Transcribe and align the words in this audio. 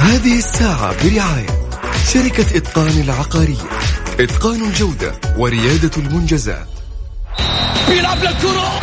هذه 0.00 0.38
الساعة 0.38 1.04
برعاية 1.04 1.46
شركة 2.12 2.56
إتقان 2.56 3.00
العقارية. 3.00 3.68
إتقان 4.20 4.64
الجودة 4.64 5.12
وريادة 5.36 5.90
المنجزات. 5.96 6.66
بيلعب 7.88 8.18
للكرة 8.18 8.80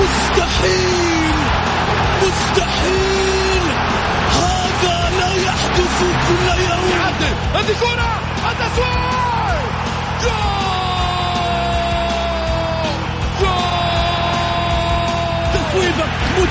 مستحيل. 0.00 1.34
مستحيل. 2.22 3.62
هذا 4.30 5.10
لا 5.18 5.34
يحدث 5.34 6.00
كل 6.28 6.62
يوم. 6.62 6.90
هذه 7.54 7.74
كرة. 7.80 8.09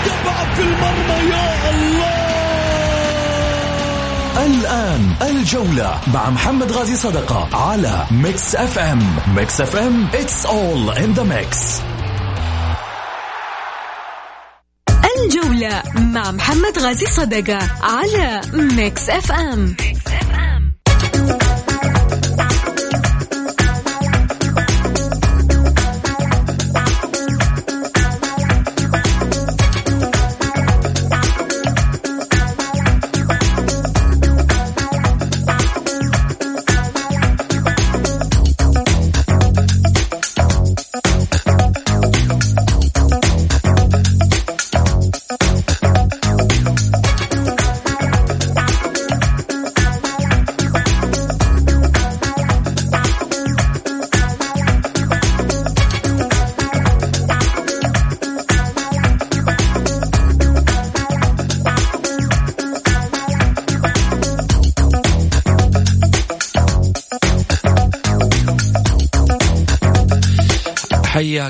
متابعة 0.02 0.56
في 0.56 0.62
المرمى 0.62 1.30
يا 1.32 1.70
الله! 1.70 2.20
الآن 4.46 5.14
الجولة 5.22 6.00
مع 6.14 6.30
محمد 6.30 6.72
غازي 6.72 6.96
صدقة 6.96 7.50
على 7.58 8.06
Mix 8.12 8.56
FM. 8.56 9.16
Mix 9.36 9.62
FM 9.62 10.08
it's 10.14 10.46
all 10.46 10.98
in 10.98 11.20
the 11.20 11.24
mix. 11.24 11.82
الجولة 15.20 15.84
مع 15.96 16.32
محمد 16.32 16.80
غازي 16.80 17.06
صدقة 17.06 17.60
على 17.84 18.42
Mix 18.54 19.10
FM, 19.10 19.76
Mix 19.80 19.99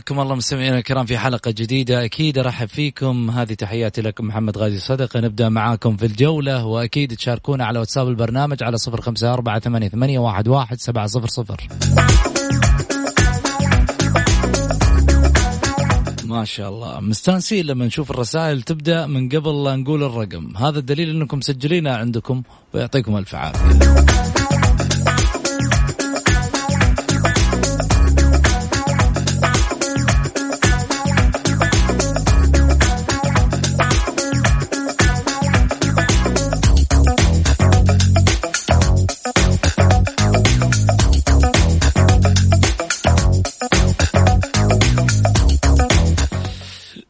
حياكم 0.10 0.22
الله 0.22 0.36
مستمعينا 0.36 0.78
الكرام 0.78 1.06
في 1.06 1.18
حلقة 1.18 1.52
جديدة. 1.52 2.06
أكيد 2.06 2.38
أرحب 2.38 2.68
فيكم. 2.68 3.30
هذه 3.30 3.54
تحياتي 3.54 4.02
لكم 4.02 4.28
محمد 4.28 4.58
غازي 4.58 4.80
صدقة 4.80 5.20
نبدأ 5.20 5.50
معاكم 5.50 5.98
في 5.98 6.06
الجولة. 6.06 6.66
وأكيد 6.66 7.16
تشاركونا 7.16 7.66
على 7.66 7.80
واتساب 7.80 8.08
البرنامج 8.08 8.64
على 8.64 8.78
صفر 8.78 9.02
خمسة 9.02 9.34
أربعة 9.34 9.60
ثمانية, 9.60 10.20
واحد, 10.20 10.48
واحد 10.48 10.80
سبعة 10.80 11.08
صفر 11.08 11.28
صفر. 11.28 11.68
ما 16.24 16.46
شاء 16.46 16.70
الله. 16.70 17.00
مستانسين 17.00 17.66
لما 17.66 17.86
نشوف 17.86 18.12
الرسائل 18.12 18.62
تبدأ 18.62 19.08
من 19.08 19.30
قبل 19.30 19.64
لا 19.64 19.76
نقول 19.76 20.04
الرقم. 20.04 20.58
هذا 20.58 20.80
الدليل 20.80 21.10
أنكم 21.10 21.38
مسجلينها 21.38 21.98
عندكم 21.98 22.44
ويعطيكم 22.74 23.18
ألف 23.18 23.36
عافية. 23.36 24.29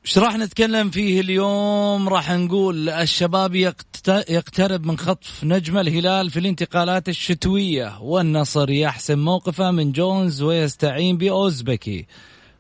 إيش 0.10 0.18
راح 0.18 0.36
نتكلم 0.36 0.90
فيه 0.90 1.22
اليوم؟ 1.22 2.10
راح 2.10 2.32
نقول 2.32 2.90
الشباب 2.90 3.56
يقترب 4.30 4.86
من 4.86 4.98
خطف 4.98 5.44
نجم 5.44 5.78
الهلال 5.78 6.30
في 6.30 6.40
الانتقالات 6.40 7.10
الشتوية 7.10 8.02
والنصر 8.02 8.70
يحسم 8.70 9.20
موقفه 9.20 9.72
من 9.72 9.92
جونز 9.92 10.42
ويستعين 10.42 11.18
بأوزبكي. 11.18 12.06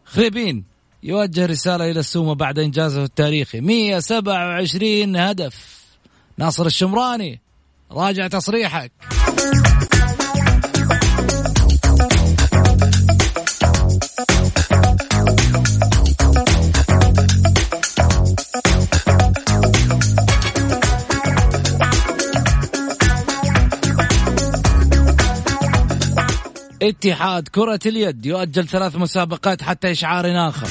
خريبين 0.06 0.64
يوجه 1.04 1.46
رسالة 1.46 1.92
إلى 1.92 2.00
السومة 2.00 2.34
بعد 2.34 2.60
إنجازه 2.60 3.04
التاريخي. 3.04 3.62
127 3.62 5.16
هدف. 5.16 5.86
ناصر 6.38 6.66
الشمراني 6.66 7.42
راجع 7.92 8.28
تصريحك. 8.28 8.92
اتحاد 26.82 27.48
كرة 27.48 27.80
اليد 27.86 28.26
يؤجل 28.26 28.68
ثلاث 28.68 28.96
مسابقات 28.96 29.62
حتى 29.62 29.92
إشعار 29.92 30.50
آخر. 30.50 30.68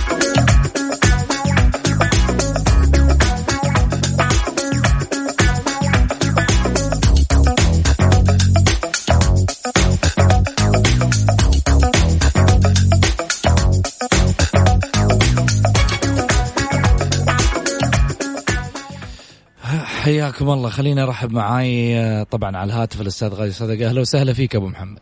حياكم 20.02 20.50
الله. 20.50 20.70
خليني 20.70 21.02
أرحب 21.02 21.32
معاي 21.32 22.24
طبعا 22.24 22.56
على 22.56 22.72
الهاتف 22.72 23.00
الأستاذ 23.00 23.28
غازي 23.28 23.52
صدقة. 23.52 23.88
أهلا 23.88 24.00
وسهلا 24.00 24.32
فيك 24.32 24.56
أبو 24.56 24.66
محمد. 24.68 24.98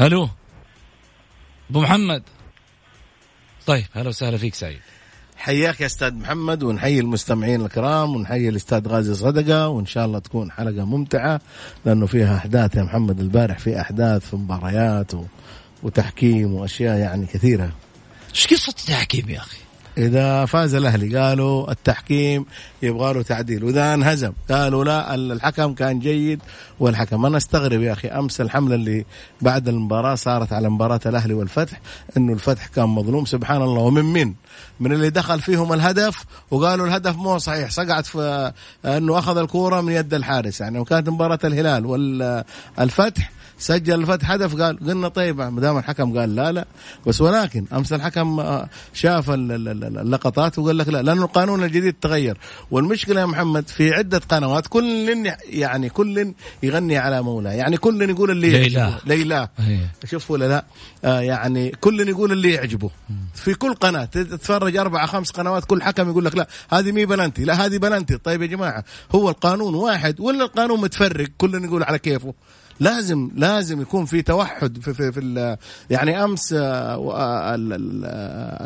ألو؟ 0.00 0.28
أبو 1.70 1.80
محمد. 1.80 2.22
طيب 3.66 3.84
أهلا 3.96 4.08
وسهلا 4.08 4.36
فيك 4.36 4.54
سعيد. 4.54 4.80
حياك 5.36 5.80
يا 5.80 5.86
أستاذ 5.86 6.14
محمد 6.14 6.62
ونحيي 6.62 7.00
المستمعين 7.00 7.64
الكرام 7.64 8.16
ونحيي 8.16 8.48
الأستاذ 8.48 8.88
غازي 8.88 9.14
صدقة 9.14 9.68
وإن 9.68 9.86
شاء 9.86 10.06
الله 10.06 10.18
تكون 10.18 10.50
حلقة 10.52 10.84
ممتعة 10.84 11.40
لأنه 11.84 12.06
فيها 12.06 12.36
أحداث 12.36 12.74
يا 12.74 12.82
محمد 12.82 13.20
البارح 13.20 13.58
في 13.58 13.80
أحداث 13.80 14.30
في 14.30 14.36
مباريات 14.36 15.14
و... 15.14 15.24
وتحكيم 15.82 16.54
وأشياء 16.54 16.98
يعني 16.98 17.26
كثيرة. 17.26 17.72
إيش 18.30 18.46
قصة 18.46 18.70
التحكيم 18.70 19.30
يا 19.30 19.38
أخي؟ 19.38 19.63
إذا 19.98 20.44
فاز 20.44 20.74
الأهلي 20.74 21.18
قالوا 21.18 21.70
التحكيم 21.70 22.46
يبغى 22.82 23.12
له 23.12 23.22
تعديل. 23.22 23.64
وإذا 23.64 23.94
انهزم 23.94 24.32
قالوا 24.50 24.84
لا 24.84 25.14
الحكم 25.14 25.74
كان 25.74 25.98
جيد 25.98 26.40
والحكم. 26.80 27.26
أنا 27.26 27.36
أستغرب 27.36 27.82
يا 27.82 27.92
أخي 27.92 28.08
أمس 28.08 28.40
الحملة 28.40 28.74
اللي 28.74 29.04
بعد 29.40 29.68
المباراة 29.68 30.14
صارت 30.14 30.52
على 30.52 30.68
مباراة 30.68 31.00
الأهلي 31.06 31.34
والفتح 31.34 31.80
إنه 32.16 32.32
الفتح 32.32 32.66
كان 32.66 32.88
مظلوم. 32.88 33.24
سبحان 33.24 33.62
الله. 33.62 33.82
ومن 33.82 34.04
من 34.04 34.34
من 34.80 34.92
اللي 34.92 35.10
دخل 35.10 35.40
فيهم 35.40 35.72
الهدف 35.72 36.24
وقالوا 36.50 36.86
الهدف 36.86 37.16
مو 37.16 37.38
صحيح. 37.38 37.70
صقعت 37.70 38.06
في 38.06 38.52
إنه 38.84 39.18
أخذ 39.18 39.36
الكورة 39.36 39.80
من 39.80 39.92
يد 39.92 40.14
الحارس 40.14 40.60
يعني. 40.60 40.78
وكانت 40.78 41.08
مباراة 41.08 41.38
الهلال 41.44 41.86
والفتح 41.86 43.30
سجل 43.64 44.00
الفتح 44.00 44.30
هدف 44.30 44.62
قال 44.62 44.78
قلنا 44.78 45.08
طيب 45.08 45.40
ما 45.40 45.60
دام 45.60 45.78
الحكم 45.78 46.18
قال 46.18 46.34
لا 46.34 46.52
لا. 46.52 46.64
بس 47.06 47.20
ولكن 47.20 47.64
أمس 47.72 47.92
الحكم 47.92 48.40
آه، 48.40 48.68
شاف 48.94 49.30
اللقطات 49.30 50.58
وقال 50.58 50.78
لك 50.78 50.88
لا 50.88 51.02
لأنه 51.02 51.24
القانون 51.24 51.64
الجديد 51.64 51.94
تغير. 52.00 52.38
والمشكلة 52.70 53.20
يا 53.20 53.26
محمد 53.26 53.68
في 53.68 53.94
عدة 53.94 54.18
قنوات 54.28 54.66
كل 54.66 55.26
يعني 55.48 55.88
كل 55.88 56.34
يغني 56.62 56.98
على 56.98 57.22
مولاه. 57.22 57.52
يعني 57.52 57.76
كل 57.76 58.10
يقول 58.10 58.30
اللي 58.30 58.50
ليلى. 58.50 58.94
ليلى. 59.06 59.48
شوف 60.04 60.30
ولا 60.30 60.48
لا؟ 60.48 60.64
آه 61.04 61.20
يعني 61.20 61.70
كل 61.70 62.08
يقول 62.08 62.32
اللي 62.32 62.52
يعجبه. 62.52 62.90
في 63.34 63.54
كل 63.54 63.74
قناة 63.74 64.04
تتفرج 64.04 64.76
أربع 64.76 65.06
خمس 65.06 65.30
قنوات 65.30 65.64
كل 65.64 65.82
حكم 65.82 66.10
يقول 66.10 66.24
لك 66.24 66.36
لا 66.36 66.48
هذه 66.70 66.92
مي 66.92 67.06
بلنتي. 67.06 67.44
لا 67.44 67.66
هذه 67.66 67.78
بلنتي. 67.78 68.16
طيب 68.16 68.42
يا 68.42 68.46
جماعة 68.46 68.84
هو 69.14 69.28
القانون 69.28 69.74
واحد 69.74 70.20
ولا 70.20 70.44
القانون 70.44 70.80
متفرق؟ 70.80 71.28
كل 71.38 71.64
يقول 71.64 71.82
على 71.82 71.98
كيفه. 71.98 72.34
لازم 72.80 73.30
لازم 73.34 73.80
يكون 73.80 74.04
في 74.04 74.22
توحد 74.22 74.78
في 74.78 74.94
في, 74.94 75.12
في 75.12 75.56
يعني 75.90 76.24
أمس 76.24 76.52
آه، 76.52 77.12
آه، 77.14 77.56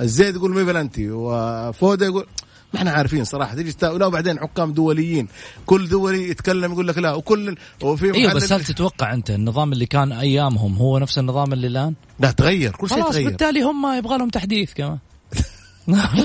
الزيد 0.02 0.34
يقول 0.37 0.50
مي 0.50 0.64
بلنتي 0.64 1.10
وفودة 1.10 2.06
يقول 2.06 2.26
ما 2.75 2.81
إحنا 2.81 2.90
عارفين 2.90 3.25
صراحة 3.25 3.55
تجي 3.55 3.75
لا 3.82 4.06
وبعدين 4.06 4.38
حكام 4.38 4.72
دوليين 4.72 5.28
كل 5.66 5.88
دولي 5.88 6.31
يتكلم 6.31 6.72
يقول 6.72 6.88
لك 6.88 6.99
لا 6.99 7.14
وكل 7.14 7.56
وفي 7.82 8.14
أيوه 8.14 8.34
بس 8.34 8.52
هل 8.52 8.64
تتوقع 8.64 9.14
أنت 9.14 9.31
النظام 9.31 9.72
اللي 9.72 9.87
كان 9.87 10.12
أيامهم 10.12 10.75
هو 10.75 10.99
نفس 10.99 11.19
النظام 11.19 11.52
اللي 11.52 11.66
الآن؟ 11.66 11.94
لا 12.20 12.31
تغير 12.31 12.72
كل 12.72 12.88
شيء 12.88 13.10
تغير. 13.10 13.28
بالتالي 13.28 13.62
هم 13.62 13.99
يبغى 13.99 14.19
لهم 14.19 14.28
تحديث 14.28 14.75
كمان. 14.75 14.99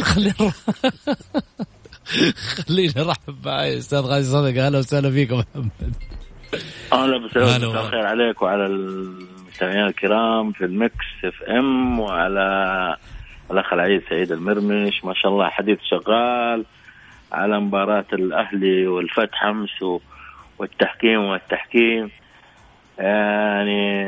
خلينا 0.04 0.52
خلينا 2.68 3.04
نرحب 3.04 3.46
معي 3.46 3.78
أستاذ 3.78 4.00
غازي 4.00 4.32
صدقه 4.32 4.66
أهلا 4.66 4.80
وسهلا 4.80 5.12
فيكم 5.12 5.36
محمد. 5.36 5.94
أهلا 6.94 7.18
هلا 7.18 7.26
وسهلا. 7.26 7.70
مساء 7.70 7.86
الخير 7.86 8.06
عليك 8.06 8.42
وعلى 8.42 8.66
المستمعين 8.66 9.86
الكرام 9.86 10.52
في 10.52 10.66
ال 10.66 11.06
Mix 11.26 11.44
FM 11.50 12.00
وعلى 12.00 12.48
الأخ 13.52 13.74
العزيز 13.74 14.02
سعيد 14.10 14.32
المرمش. 14.32 15.06
ما 15.06 15.14
شاء 15.14 15.32
الله 15.32 15.50
حديث 15.50 15.80
شغال 15.90 16.66
على 17.32 17.60
مباراة 17.60 18.06
الأهلي 18.14 18.88
والفتح 18.88 19.44
أمس 19.44 20.02
والتحكيم 20.60 21.20
والتحكيم. 21.20 22.12
يعني 23.00 24.04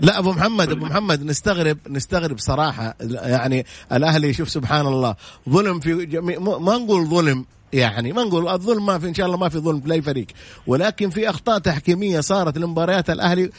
لا 0.00 0.18
أبو 0.18 0.32
محمد 0.32 0.70
أبو 0.70 0.86
محمد 0.86 1.24
نستغرب 1.24 1.78
نستغرب 1.90 2.38
صراحة. 2.38 2.94
يعني 3.26 3.64
الأهلي 3.92 4.32
شوف 4.32 4.48
سبحان 4.48 4.86
الله 4.86 5.16
ظلم 5.48 5.80
في 5.80 6.06
جميع 6.06 6.38
ما 6.38 6.76
نقول 6.76 7.06
ظلم 7.06 7.44
يعني 7.72 8.12
ما 8.12 8.22
نقول 8.22 8.48
الظلم 8.48 8.86
ما 8.86 8.98
في 8.98 9.08
إن 9.08 9.14
شاء 9.14 9.26
الله 9.26 9.36
ما 9.38 9.48
في 9.48 9.58
ظلم 9.58 9.80
في 9.80 9.92
اي 9.92 10.02
فريق. 10.02 10.26
ولكن 10.66 11.10
في 11.10 11.30
أخطاء 11.30 11.58
تحكيمية 11.58 12.20
صارت 12.20 12.58
لمباريات 12.58 13.10
الأهلي 13.10 13.50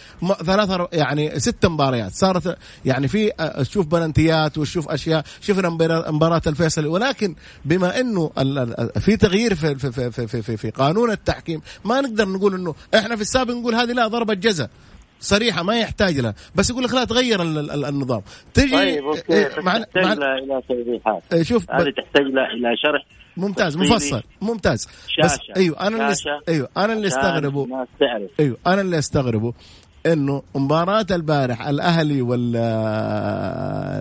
ثلاثة 0.45 0.87
يعني 0.93 1.39
ست 1.39 1.65
مباريات. 1.65 2.11
صارت 2.11 2.57
يعني 2.85 3.07
في 3.07 3.31
أ- 3.31 3.61
تشوف 3.61 3.87
بلنتيات 3.87 4.57
وتشوف 4.57 4.89
أشياء. 4.89 5.23
شفنا 5.41 5.69
مباراه 6.11 6.41
الفيصل 6.47 6.85
ولكن 6.87 7.35
بما 7.65 7.99
إنه 7.99 8.31
في 8.99 9.17
تغيير 9.17 9.55
في 9.55 9.75
في 9.75 9.91
في 9.91 10.27
في, 10.27 10.41
في, 10.41 10.57
في, 10.57 10.69
قانون 10.69 11.11
التحكيم 11.11 11.61
ما 11.85 12.01
نقدر 12.01 12.29
نقول 12.29 12.53
إنه 12.53 12.75
إحنا 12.95 13.15
في 13.15 13.21
السابق 13.21 13.53
نقول 13.53 13.75
هذه 13.75 13.91
لا 13.91 14.07
ضربة 14.07 14.33
جزاء. 14.33 14.69
صريحة 15.21 15.63
ما 15.63 15.79
يحتاج 15.79 16.19
لها. 16.19 16.33
بس 16.55 16.69
يقول 16.69 16.83
لك 16.83 16.93
لا 16.93 17.03
تغير 17.03 17.41
ال- 17.41 17.71
ال- 17.71 17.85
النظام. 17.85 18.21
تجي 18.53 18.71
طيب 18.71 19.03
أوكي. 19.05 19.33
إيه، 19.33 19.47
بس 19.47 19.63
مع 19.63 19.77
تحتاج 19.77 20.03
مع 20.05 20.13
لها 20.13 20.37
إلى 20.37 20.61
توضيحات. 20.67 21.23
إيه، 21.33 21.43
شوف 21.43 21.71
هذه 21.71 21.89
تحتاج 21.97 22.23
لها 22.25 22.45
إلى 22.45 22.75
شرح. 22.83 23.05
ممتاز. 23.39 23.77
مفصل 23.93 24.23
ممتاز 24.41 24.85
بس 25.23 25.31
شاشة. 25.31 25.39
أيوه 25.57 25.79
أنا 25.87 25.95
اللي 25.97 26.15
شاشة. 26.15 26.41
أيوه 26.49 26.69
أنا 26.77 26.93
اللي 26.93 27.07
أستغربه 27.07 27.65
أيوه 28.39 28.57
أنا 28.67 28.81
اللي 28.81 28.97
أستغربه 28.99 29.53
إنه 30.05 30.43
مباراة 30.55 31.05
البارح 31.11 31.67
الأهلي 31.67 32.21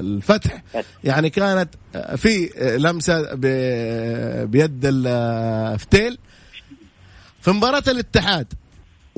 والفتح 0.09 0.63
يعني 1.05 1.31
كانت 1.31 1.75
في 2.17 2.51
لمسة 2.81 3.35
ب- 3.35 4.51
بيد 4.51 4.81
الفتيل 4.85 6.19
في 7.41 7.51
مباراة 7.51 7.83
الاتحاد 7.89 8.53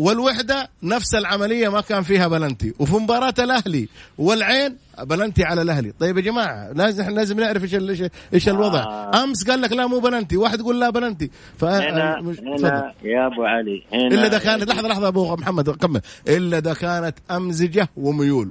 والوحدة 0.00 0.68
نفس 0.82 1.14
العملية 1.14 1.68
ما 1.68 1.80
كان 1.80 2.02
فيها 2.02 2.28
بلنتي. 2.28 2.74
وفي 2.78 2.94
مباراة 2.96 3.34
الأهلي 3.38 3.88
والعين 4.18 4.76
بلنتي 5.02 5.44
على 5.44 5.62
الأهلي. 5.62 5.92
طيب 6.00 6.16
يا 6.16 6.22
جماعة 6.22 6.72
لازم 6.72 7.02
إحنا 7.02 7.14
لازم 7.14 7.40
نعرف 7.40 7.62
إيش 7.62 7.74
إيش- 7.74 8.10
إيش 8.34 8.48
الوضع. 8.48 8.82
آه. 8.82 9.24
أمس 9.24 9.50
قال 9.50 9.60
لك 9.60 9.72
لا 9.72 9.86
مو 9.86 9.98
بلنتي 9.98 10.36
واحد 10.36 10.60
يقول 10.60 10.80
لا 10.80 10.90
بلنتي. 10.90 11.30
ف 11.58 11.64
هنا 11.64 12.20
مش-. 12.20 12.40
هنا 12.40 12.92
يا 13.02 13.26
أبو 13.26 13.44
علي 13.44 13.82
هنا 13.92 14.06
إلا 14.06 14.26
إذا 14.26 14.38
كانت 14.38 14.64
لحظه 14.64 14.88
لحظة 14.88 15.08
أبو 15.08 15.36
محمد 15.36 15.70
كمل. 15.70 16.00
إلا 16.28 16.58
إذا 16.58 16.74
كانت 16.74 17.14
أمزجة 17.30 17.88
وميول. 17.96 18.50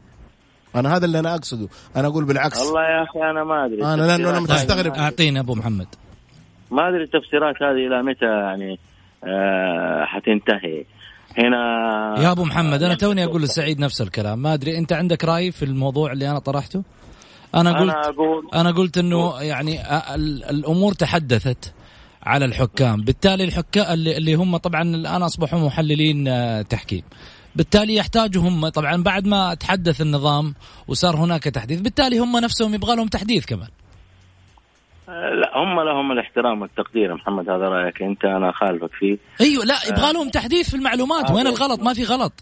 أنا 0.76 0.96
هذا 0.96 1.06
اللي 1.06 1.20
أنا 1.20 1.36
أقصده. 1.36 1.68
أنا 1.96 2.08
أقول 2.08 2.26
بالعكس. 2.26 2.62
والله 2.62 2.82
يا 2.82 3.04
أخي 3.04 3.20
أنا 3.32 3.44
ما 3.44 3.66
أدري 3.66 3.84
أنا 3.84 4.02
لأنه 4.02 4.30
أنا 4.30 4.38
التفسيرات 4.38 4.72
مستغرب. 4.72 4.94
اعطينا 4.94 5.40
أبو 5.40 5.56
محمد. 5.56 5.88
ما 6.72 6.90
أدري 6.90 7.04
التفسيرات 7.04 7.56
هذه 7.64 7.88
إلى 7.88 8.04
متى 8.04 8.26
يعني 8.26 8.80
آه 9.24 10.06
حتنتهي. 10.06 10.86
هنا 11.40 11.60
يا 12.24 12.32
أبو 12.32 12.44
محمد 12.44 12.84
أنا 12.84 12.96
توني 12.96 13.24
أقول 13.24 13.42
لسعيد 13.42 13.80
نفس 13.80 14.02
الكلام. 14.02 14.40
ما 14.40 14.54
أدري 14.54 14.78
أنت 14.78 14.94
عندك 14.94 15.26
رأي 15.26 15.52
في 15.52 15.66
الموضوع 15.66 16.12
اللي 16.12 16.30
أنا 16.30 16.40
طرحته؟ 16.40 16.84
أنا 17.56 17.80
قلت 17.80 17.82
أنا 17.82 18.10
أقول 18.10 18.50
أنا 18.54 18.72
قلت 18.72 18.98
إنه 18.98 19.42
يعني 19.42 19.80
الأمور 20.50 20.94
تحدثت 20.94 21.74
على 22.24 22.46
الحكام. 22.46 23.02
بالتالي 23.02 23.44
الحكام 23.44 23.94
اللي, 23.94 24.34
هم 24.34 24.58
طبعا 24.58 24.82
الآن 24.82 25.24
أصبحوا 25.24 25.60
محللين 25.60 26.28
آه، 26.28 26.62
تحكيم. 26.62 27.04
بالتالي 27.56 27.96
يحتاجوا 27.96 28.44
هم 28.44 28.70
طبعا 28.70 29.04
بعد 29.04 29.28
ما 29.28 29.54
تحدث 29.54 30.02
النظام 30.02 30.56
وصار 30.88 31.16
هناك 31.16 31.44
تحديث 31.44 31.82
بالتالي 31.82 32.20
هم 32.20 32.38
نفسهم 32.38 32.74
يبغى 32.74 32.96
لهم 32.96 33.08
تحديث 33.08 33.46
كمان. 33.46 33.68
لا 35.10 35.58
هم 35.58 35.82
لهم 35.82 36.12
الاحترام 36.12 36.62
والتقدير. 36.62 37.16
محمد 37.16 37.50
هذا 37.50 37.70
رأيك 37.70 38.02
أنت؟ 38.02 38.26
أنا 38.26 38.50
اخالفك 38.50 38.92
فيه. 38.94 39.18
أيوه 39.42 39.66
لا 39.66 39.76
يبغى 39.90 40.14
لهم 40.14 40.30
تحديث 40.30 40.70
في 40.70 40.76
المعلومات. 40.76 41.30
آه. 41.30 41.36
وين 41.36 41.48
الغلط؟ 41.48 41.80
ما 41.80 41.94
في 41.94 42.04
غلط. 42.04 42.34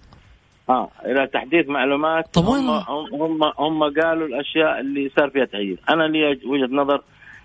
آه 0.70 0.90
إلى 1.06 1.28
تحديث 1.28 1.70
معلومات 1.70 2.34
طب 2.34 2.48
وين 2.48 2.64
هم؟ 2.64 2.84
هم 3.14 3.44
هم 3.44 3.84
قالوا 3.84 4.28
الأشياء 4.28 4.80
اللي 4.80 5.12
صار 5.18 5.30
فيها 5.30 5.46
تغيير. 5.46 5.80
أنا 5.90 6.04
لي 6.04 6.40
وجهة 6.46 6.76
نظر 6.76 7.02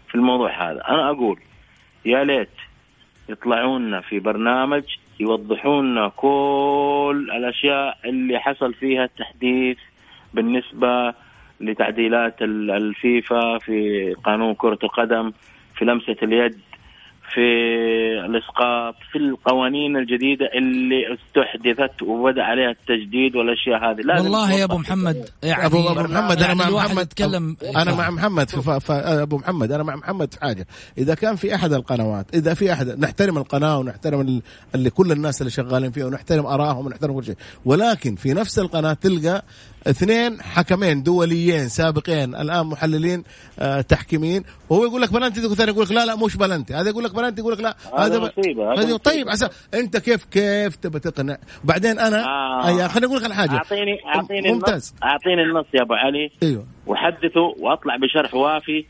في 0.08 0.14
الموضوع 0.14 0.70
هذا. 0.70 0.80
أنا 0.88 1.10
أقول 1.10 1.40
يا 2.04 2.24
ليت 2.24 2.48
يطلعون 3.28 3.86
لنا 3.86 4.00
في 4.00 4.18
برنامج 4.18 4.82
يوضحون 5.20 5.92
لنا 5.92 6.08
كل 6.08 7.28
الأشياء 7.36 7.98
اللي 8.04 8.38
حصل 8.38 8.74
فيها 8.74 9.04
التحديث 9.04 9.78
بالنسبة 10.34 11.14
لتعديلات 11.62 12.42
ال- 12.42 12.70
الفيفا 12.70 13.58
في 13.58 14.12
قانون 14.24 14.54
كرة 14.54 14.78
القدم 14.82 15.32
في 15.76 15.84
لمسة 15.84 16.16
اليد 16.22 16.58
في 17.34 17.40
الإسقاط 18.26 18.94
في 19.12 19.18
القوانين 19.18 19.96
الجديدة 19.96 20.46
اللي 20.58 21.00
استحدثت 21.14 22.02
وبدأ 22.02 22.42
عليها 22.42 22.70
التجديد 22.70 23.36
والأشياء 23.36 23.90
هذه. 23.90 24.00
لازم 24.04 24.24
والله 24.24 24.52
يا 24.52 24.64
أبو. 24.64 24.78
محمد 24.78 25.28
يعني 25.42 25.66
أبو 25.66 25.88
ابو 25.88 26.00
محمد 26.00 26.38
أنا 26.42 26.46
يعني 26.46 26.58
مع 26.58 26.70
محمد. 26.70 27.02
يتكلم 27.02 27.56
أنا 27.76 27.94
مع 27.94 28.10
محمد 28.10 28.48
في 28.50 28.60
ف... 28.62 28.70
ف... 28.70 28.90
أبو 28.90 29.36
محمد 29.38 29.72
أنا 29.72 29.82
مع 29.82 29.96
محمد 29.96 30.34
في 30.34 30.40
حاجة. 30.40 30.66
إذا 30.98 31.14
كان 31.14 31.36
في 31.36 31.54
أحد 31.54 31.72
القنوات 31.72 32.26
إذا 32.34 32.54
في 32.54 32.72
أحد 32.72 32.88
نحترم 32.98 33.38
القناة 33.38 33.78
ونحترم 33.78 34.20
ال- 34.20 34.42
اللي 34.74 34.90
كل 34.90 35.12
الناس 35.12 35.40
اللي 35.40 35.50
شغالين 35.50 35.90
فيها 35.90 36.06
ونحترم 36.06 36.46
آرائهم 36.46 36.86
ونحترم 36.86 37.14
كل 37.20 37.24
شيء. 37.24 37.36
ولكن 37.64 38.14
في 38.14 38.32
نفس 38.32 38.58
القناة 38.58 38.92
تلقى 38.92 39.44
اثنين 39.86 40.42
حكمين 40.42 41.02
دوليين 41.02 41.68
سابقين 41.68 42.34
الآن 42.34 42.66
محللين 42.66 43.22
آه 43.58 43.80
تحكيمين. 43.80 44.44
وهو 44.70 44.84
يقول 44.84 45.02
لك 45.02 45.12
بلنتي 45.12 45.54
ثاني 45.54 45.70
يقول 45.70 45.84
لك 45.84 45.92
لا 45.92 46.06
لا 46.06 46.16
مش 46.16 46.36
بلنتي. 46.36 46.74
هذا 46.74 46.88
يقول 46.88 47.04
لك 47.04 47.14
بلنتي 47.22 47.40
يقول 47.40 47.52
لك 47.52 47.60
لا؟ 47.60 47.74
هذا 47.98 48.18
مصيبة، 48.18 48.72
هذا 48.72 48.96
طيب. 48.96 49.28
عسى 49.28 49.48
أنت 49.74 49.96
كيف 49.96 50.24
كيف 50.24 50.76
تبى 50.76 50.98
تقنع؟ 50.98 51.36
بعدين 51.64 51.98
أنا 51.98 52.24
آه. 52.24 52.88
خليني 52.88 53.06
أقول 53.06 53.18
لك 53.18 53.24
على 53.24 53.34
حاجة. 53.34 53.56
اعطيني 53.56 53.98
أعطيني 54.06 54.52
ممتاز. 54.52 54.90
النص 54.90 55.02
أعطيني 55.02 55.42
النص 55.42 55.66
يا 55.74 55.82
أبو 55.82 55.94
علي. 55.94 56.30
أيوه. 56.42 56.66
وحدثه 56.86 57.40
وأطلع 57.58 57.96
بشرح 57.96 58.34
وافي 58.34 58.84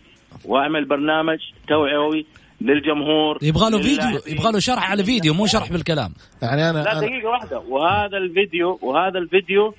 وأعمل 0.45 0.85
برنامج 0.85 1.39
توعوي 1.69 2.27
للجمهور. 2.61 3.39
يبغى 3.43 3.71
له 3.71 3.83
فيديو. 3.83 4.21
يبغى 4.27 4.53
له 4.53 4.59
شرح 4.59 4.91
على 4.91 5.05
فيديو 5.05 5.35
مو 5.35 5.47
شرح 5.47 5.73
بالكلام. 5.73 6.13
يعني 6.43 6.71
أنا 6.71 6.79
لا 6.79 6.93
أنا 6.93 7.01
دقيقة 7.01 7.29
واحدة. 7.29 7.59
وهذا 7.59 8.17
الفيديو 8.17 8.79
وهذا 8.83 9.19
الفيديو 9.19 9.75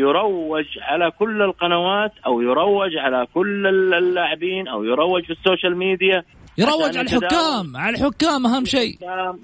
يروج 0.00 0.64
على 0.82 1.10
كل 1.18 1.42
القنوات 1.42 2.12
أو 2.26 2.40
يروج 2.40 2.96
على 2.96 3.26
كل 3.34 3.66
اللاعبين 3.94 4.68
أو 4.68 4.84
يروج 4.84 5.24
في 5.24 5.30
السوشيال 5.30 5.76
ميديا. 5.76 6.22
يروج 6.58 6.96
على. 6.96 7.00
الحكام. 7.00 7.76
على 7.76 7.96
الحكام 7.96 8.46
أهم 8.46 8.64
شيء. 8.64 8.98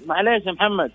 معليش 0.07 0.45
يا 0.45 0.51
محمد. 0.51 0.91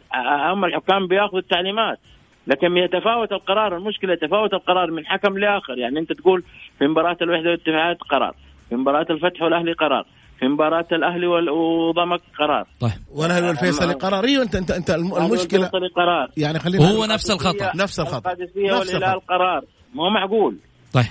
هم 0.53 0.65
الحكام 0.65 1.07
بياخذوا 1.07 1.39
التعليمات. 1.39 1.99
لكن 2.47 2.77
يتفاوت 2.77 3.33
القرار. 3.33 3.77
المشكلة 3.77 4.13
يتفاوت 4.13 4.55
القرار 4.55 4.91
من 4.91 5.07
حكم 5.07 5.39
لآخر. 5.39 5.79
يعني 5.79 5.99
أنت 5.99 6.13
تقول 6.13 6.43
في 6.79 6.87
مباراة 6.87 7.17
الوحدة 7.23 7.51
والاتحاد 7.51 7.97
قرار. 8.11 8.35
في 8.69 8.75
مباراة 8.77 9.07
الفتح 9.11 9.43
والأهلي 9.43 9.73
قرار. 9.73 10.05
في 10.41 10.47
مباراة 10.49 10.87
الأهلي 10.93 11.27
وضمك 11.27 12.21
قرار. 12.39 12.67
طيب. 12.81 12.91
والأهلي 13.15 13.49
والفيصلي 13.49 13.93
قرار. 13.93 14.25
أيوه 14.25 14.43
انت 14.43 14.55
انت 14.55 14.71
أنت 14.71 14.91
الم- 14.91 15.17
المشكلة 15.17 15.67
قرار. 15.97 16.29
يعني 16.37 16.59
خلينا 16.59 16.85
وهو 16.85 17.05
نفس 17.05 17.31
الخطأ. 17.31 17.73
نفس 17.77 18.01
الخطأ. 18.01 18.33
نفس 18.33 18.57
والهلال 18.57 19.05
الخطا 19.05 19.35
قرار. 19.35 19.65
ما 19.95 20.05
هو 20.05 20.11
معقول. 20.11 20.57
طيب. 20.93 21.05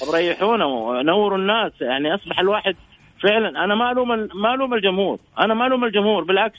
طب 0.00 0.14
ريحونا. 0.14 0.64
ونوروا 0.64 1.38
الناس. 1.38 1.72
يعني 1.80 2.14
أصبح 2.14 2.40
الواحد 2.40 2.74
فعلا 3.22 3.64
أنا 3.64 3.74
ما 3.74 3.90
ألوم 3.92 4.12
ال- 4.12 4.28
ما 4.34 4.54
ألوم 4.54 4.74
الجمهور. 4.74 5.18
أنا 5.38 5.54
ما 5.54 5.66
ألوم 5.66 5.84
الجمهور 5.84 6.24
بالعكس. 6.24 6.58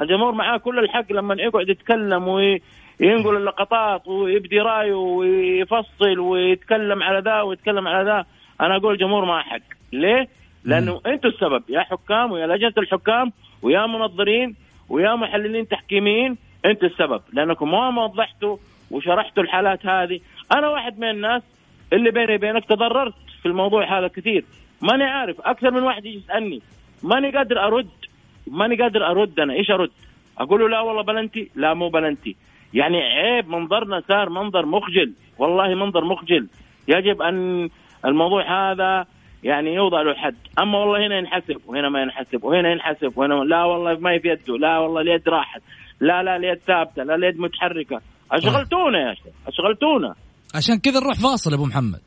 الجمهور 0.00 0.32
معاه 0.32 0.56
كل 0.56 0.78
الحق 0.78 1.12
لما 1.12 1.34
يقعد 1.38 1.68
يتكلم 1.68 2.28
وينقل 2.28 3.36
اللقطات 3.36 4.08
ويبدي 4.08 4.60
رأيه 4.60 4.94
ويفصل 4.94 6.18
ويتكلم 6.18 7.02
على 7.02 7.18
ذا 7.18 7.40
ويتكلم 7.40 7.88
على 7.88 8.04
ذا. 8.10 8.24
أنا 8.60 8.76
أقول 8.76 8.92
الجمهور 8.94 9.24
معاه 9.24 9.42
حق. 9.42 9.58
ليه؟ 9.92 10.28
لأنه 10.64 11.00
أنتم 11.06 11.28
السبب 11.28 11.62
يا 11.68 11.80
حكام 11.80 12.32
ويا 12.32 12.46
لجنة 12.46 12.72
الحكام 12.78 13.32
ويا 13.62 13.86
منظرين 13.86 14.54
ويا 14.88 15.14
محللين 15.14 15.68
تحكيميين 15.68 16.36
أنتم 16.64 16.86
السبب. 16.86 17.20
لأنكم 17.32 17.70
ما 17.70 18.04
وضحتوا 18.04 18.56
وشرحتوا 18.90 19.42
الحالات 19.42 19.86
هذه. 19.86 20.20
أنا 20.52 20.68
واحد 20.68 20.98
من 20.98 21.10
الناس 21.10 21.42
اللي 21.92 22.10
بيني 22.10 22.34
وبينك 22.34 22.64
تضررت 22.64 23.14
في 23.42 23.46
الموضوع 23.46 23.98
هذا 23.98 24.08
كثير. 24.08 24.44
ماني 24.82 25.04
عارف. 25.04 25.40
أكثر 25.40 25.70
من 25.70 25.82
واحد 25.82 26.04
يجي 26.04 26.18
يسألني 26.18 26.60
ماني 27.02 27.30
قادر 27.30 27.66
أرد 27.66 27.88
ماني 28.46 28.76
قادر 28.82 29.06
أرد 29.10 29.40
أنا. 29.40 29.54
إيش 29.54 29.70
أرد؟ 29.70 29.90
أقول 30.38 30.60
له 30.60 30.68
لا 30.68 30.80
والله 30.80 31.02
بلنتي؟ 31.02 31.50
لا 31.54 31.74
مو 31.74 31.88
بلنتي. 31.88 32.36
يعني 32.74 32.96
عيب 33.02 33.48
منظرنا 33.48 34.02
صار 34.08 34.28
منظر 34.28 34.66
مخجل. 34.66 35.12
والله 35.38 35.74
منظر 35.74 36.04
مخجل. 36.04 36.48
يجب 36.88 37.22
أن 37.22 37.68
الموضوع 38.04 38.72
هذا 38.72 39.06
يعني 39.44 39.74
يوضع 39.74 40.02
له 40.02 40.14
حد. 40.14 40.36
أما 40.58 40.78
والله 40.78 41.06
هنا 41.06 41.18
ينحسب 41.18 41.60
وهنا 41.66 41.88
ما 41.88 42.02
ينحسب 42.02 42.44
وهنا 42.44 42.72
ينحسب 42.72 43.18
وهنا 43.18 43.34
لا 43.34 43.64
والله 43.64 43.98
ما 43.98 44.18
في 44.18 44.28
يده 44.28 44.58
لا 44.58 44.78
والله 44.78 45.00
اليد 45.00 45.28
راحت 45.28 45.62
لا 46.00 46.22
لا 46.22 46.36
اليد 46.36 46.58
ثابتة 46.58 47.02
لا 47.02 47.14
اليد 47.14 47.40
متحركة. 47.40 48.00
أشغلتونا 48.32 48.98
يا 49.08 49.14
شيخ 49.14 49.34
أشغلتونا. 49.46 50.14
عشان 50.54 50.78
كذا 50.78 51.00
نروح 51.00 51.14
فاصل 51.14 51.54
أبو 51.54 51.64
محمد. 51.64 52.00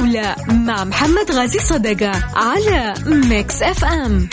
الجولة 0.00 0.36
مع 0.48 0.84
محمد 0.84 1.30
غازي 1.30 1.58
صدقة 1.58 2.12
على 2.34 2.94
Mix 3.06 3.62
FM 3.62 4.28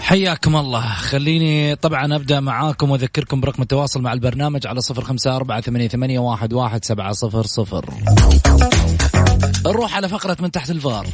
حياكم 0.00 0.56
الله. 0.56 0.80
خليني 0.80 1.76
طبعا 1.76 2.16
أبدأ 2.16 2.40
معاكم 2.40 2.90
وأذكركم 2.90 3.40
برقم 3.40 3.62
التواصل 3.62 4.02
مع 4.02 4.12
البرنامج 4.12 4.66
على 4.66 4.80
صفر 4.80 5.04
خمسة 5.04 5.36
أربعة 5.36 5.60
ثمانية, 5.60 6.18
واحد, 6.18 6.52
واحد 6.52 6.84
سبعة 6.84 7.12
صفر 7.12 7.46
صفر. 7.46 7.84
نروح 9.66 9.96
على 9.96 10.08
فقرة 10.08 10.36
من 10.40 10.50
تحت 10.50 10.70
الفار. 10.70 11.06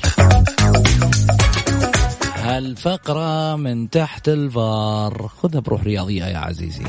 هالفقرة 2.37 3.57
من 3.57 3.91
تحت 3.91 4.29
الفار. 4.29 5.31
خذها 5.43 5.61
بروح 5.61 5.83
رياضية 5.83 6.25
يا 6.25 6.39
عزيزي. 6.39 6.85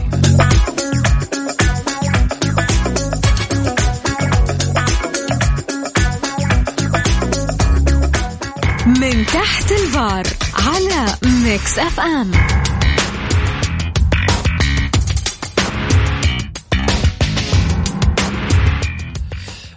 من 8.86 9.26
تحت 9.26 9.72
الفار 9.72 10.28
على 10.54 11.06
Mix 11.26 11.80
FM. 11.80 12.32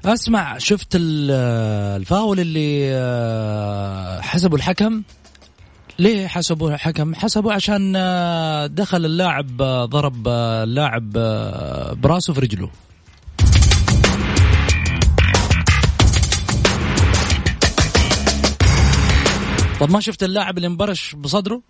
أسمع 0.09 0.59
شفت 0.59 0.89
الفاول 0.95 2.41
اللي 2.41 2.91
آه، 2.95 4.21
حسبوا 4.21 4.57
الحكم؟ 4.59 5.03
ليه 5.99 6.27
حسبوا 6.27 6.71
الحكم؟ 6.71 7.15
حسبوا 7.15 7.53
عشان 7.53 7.93
آه، 7.97 8.67
دخل 8.67 9.05
اللاعب 9.05 9.63
آه، 9.63 9.85
ضرب 9.85 10.29
اللاعب 10.29 11.13
براسه 12.01 12.33
في 12.33 12.41
رجله. 12.41 12.71
طب 19.81 19.91
ما 19.91 20.01
شفت 20.01 20.23
اللاعب 20.23 20.57
اللي 20.57 20.67
انبرش 20.67 21.15
بصدره؟ 21.15 21.63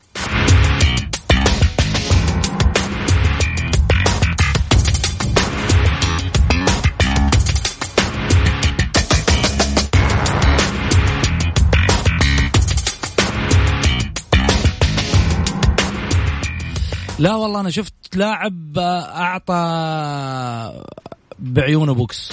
لا 17.18 17.34
والله 17.34 17.60
أنا 17.60 17.70
شفت 17.70 17.94
لاعب 18.14 18.78
أعطى 18.78 20.82
بعيونه 21.38 21.94
بوكس. 21.94 22.32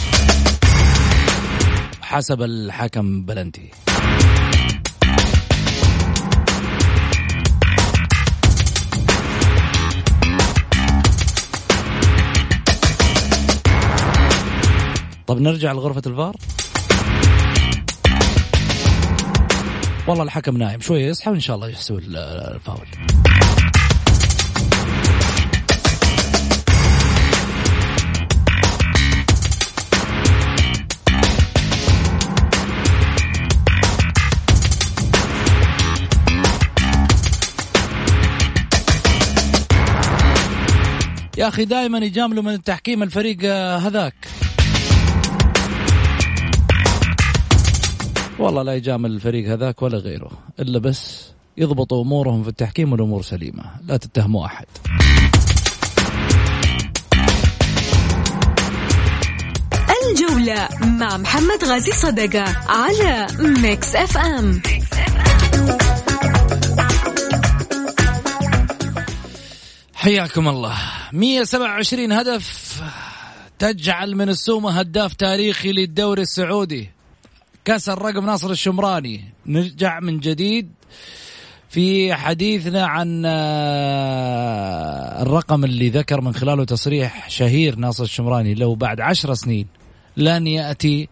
حسب 2.02 2.42
الحكم 2.42 3.26
بلنتي. 3.26 3.72
طب 15.28 15.42
نرجع 15.42 15.72
لغرفة 15.72 16.02
الفار. 16.06 16.36
والله 20.08 20.24
الحكم 20.24 20.58
نايم 20.58 20.82
شوية 20.82 21.08
يصحى 21.08 21.32
وإن 21.32 21.40
شاء 21.40 21.56
الله 21.56 21.70
يحسب 21.70 21.98
الفاول. 21.98 22.88
يا 41.44 41.48
أخي 41.48 41.66
دائما 41.66 41.98
يجاملوا 41.98 42.44
من 42.44 42.54
التحكيم 42.54 43.04
الفريق 43.04 43.46
هذاك. 43.78 44.14
والله 48.40 48.64
لا 48.64 48.76
يجامل 48.76 49.12
الفريق 49.12 49.52
هذاك 49.52 49.82
ولا 49.82 49.98
غيره 49.98 50.32
إلا 50.60 50.80
بس 50.80 51.32
يضبطوا 51.58 52.04
أمورهم 52.04 52.44
في 52.44 52.50
التحكيم 52.50 52.92
والأمور 52.92 53.22
سليمة 53.22 53.64
لا 53.88 53.98
تتهموا 53.98 54.46
أحد. 54.46 54.66
الجولة 60.10 60.70
مع 60.82 61.18
محمد 61.18 61.64
غازي 61.64 61.92
صدقة 61.92 62.56
على 62.68 63.28
Mix 63.40 63.96
FM 63.96 64.62
حياكم 69.94 70.48
الله. 70.48 70.93
127 71.14 72.12
هدف 72.12 72.82
تجعل 73.60 74.16
من 74.16 74.30
السومة 74.30 74.80
هداف 74.80 75.14
تاريخي 75.14 75.72
للدوري 75.72 76.22
السعودي. 76.22 76.90
كسر 77.66 78.02
رقم 78.02 78.26
ناصر 78.26 78.50
الشمراني. 78.50 79.24
نرجع 79.46 80.00
من 80.00 80.20
جديد 80.20 80.72
في 81.70 82.14
حديثنا 82.14 82.86
عن 82.86 83.24
آه، 83.26 85.22
الرقم 85.22 85.64
اللي 85.64 85.90
ذكر 85.90 86.22
من 86.22 86.34
خلاله 86.34 86.64
تصريح 86.64 87.30
شهير 87.30 87.76
ناصر 87.76 88.04
الشمراني. 88.04 88.54
لو 88.54 88.76
بعد 88.76 89.02
عشر 89.02 89.34
سنين 89.34 89.68
لن 90.18 90.48
يأتي 90.48 91.10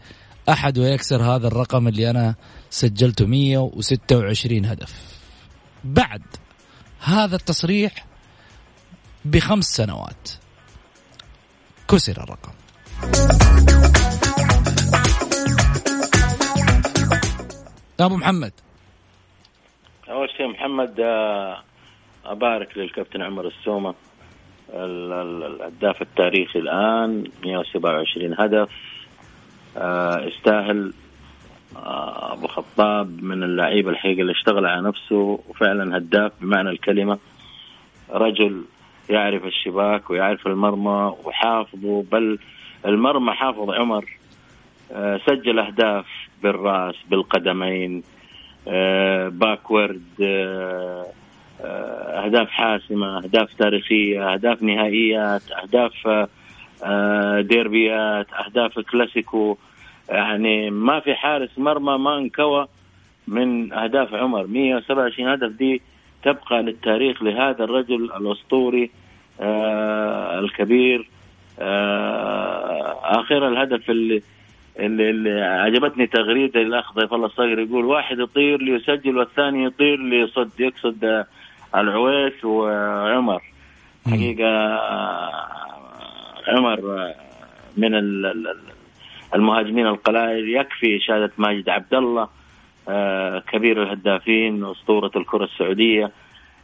أحد 0.50 0.78
ويكسر 0.78 1.24
هذا 1.24 1.48
الرقم 1.48 1.88
اللي 1.88 2.10
أنا 2.10 2.36
سجلته. 2.70 3.26
126 3.26 4.66
هدف. 4.66 4.94
بعد 5.84 6.22
هذا 7.00 7.36
التصريح 7.36 8.11
بخمس 9.26 9.66
سنوات. 9.66 10.30
كسر 11.90 12.24
الرقم. 12.24 12.52
أبو 18.00 18.16
محمد. 18.18 18.52
أول 20.10 20.30
شيء 20.38 20.48
محمد 20.48 21.00
آه، 21.00 21.64
أبارك 22.26 22.78
للكابتن 22.78 23.22
عمر 23.22 23.48
السومة 23.48 23.94
الهداف 24.74 26.02
التاريخي 26.02 26.60
الآن 26.60 27.24
127 27.46 28.36
هدف. 28.40 28.70
يستاهل 30.28 30.94
آه، 31.76 31.80
آه، 31.80 32.34
أبو 32.34 32.48
خطاب 32.48 33.24
من 33.24 33.44
اللعيبه 33.44 33.90
الحقيقة 33.90 34.22
اللي 34.22 34.32
اشتغل 34.32 34.66
على 34.66 34.82
نفسه 34.82 35.40
وفعلا 35.50 35.98
هداف 35.98 36.32
بمعنى 36.42 36.70
الكلمة. 36.70 37.20
رجل 38.10 38.64
يعرف 39.12 39.46
الشباك 39.46 40.10
ويعرف 40.10 40.48
المرمى 40.48 41.14
وحافظه 41.24 42.06
بل 42.12 42.40
المرمى 42.86 43.34
حافظ 43.34 43.70
عمر 43.70 44.06
سجل 45.28 45.60
أهداف 45.60 46.06
بالرأس 46.44 46.96
بالقدمين 47.10 48.04
آه، 48.68 49.28
باكورد 49.30 50.04
آه، 50.22 51.06
آه، 51.62 52.26
أهداف 52.26 52.50
حاسمة 52.50 53.18
أهداف 53.18 53.54
تاريخية 53.54 54.34
أهداف 54.34 54.64
نهائيات 54.64 55.42
أهداف 55.52 56.28
ديربيات 57.48 58.28
أهداف 58.34 58.80
كلاسيكو. 58.80 59.58
يعني 60.10 60.70
ما 60.70 61.00
في 61.00 61.16
حارس 61.16 61.50
مرمى 61.58 61.98
ما 61.98 62.18
انكوى 62.18 62.68
من 63.28 63.74
أهداف 63.74 64.14
عمر. 64.14 64.48
127 64.48 65.30
هدف 65.30 65.52
دي 65.52 65.82
تبقى 66.24 66.62
للتاريخ 66.64 67.24
لهذا 67.24 67.64
الرجل 67.64 68.04
الأسطوري 68.18 68.92
الكبير 70.40 71.10
آخر 73.04 73.48
الهدف 73.48 73.90
اللي 73.90 74.22
اللي, 74.80 75.10
اللي 75.10 75.42
عجبتني 75.42 76.08
تغريدة 76.08 76.62
الأخ 76.62 76.94
ضيف 76.94 77.14
الله 77.14 77.26
الصقر 77.26 77.60
يقول 77.60 77.86
واحد 77.86 78.20
يطير 78.20 78.62
ليسجل 78.62 79.18
والثاني 79.18 79.64
يطير 79.66 79.98
ليصد 80.00 80.50
يقصد 80.60 81.06
آه، 81.06 81.26
العويس 81.76 82.46
وعمر. 82.46 83.42
حقيقة 84.12 84.48
آه، 84.48 85.32
عمر 86.48 86.80
آه، 86.80 87.16
من 87.78 87.96
ال- 87.96 88.26
ال- 88.26 88.48
ال- 88.48 88.58
المهاجمين 89.36 89.88
القلائل 89.88 90.50
يكفي 90.56 90.98
إشادة 90.98 91.32
ماجد 91.38 91.70
عبد 91.70 91.94
الله. 91.94 92.22
آه، 92.24 92.30
كبير 93.52 93.84
الهدافين 93.84 94.66
اسطوره 94.66 95.12
الكرة 95.16 95.44
السعودية. 95.44 96.12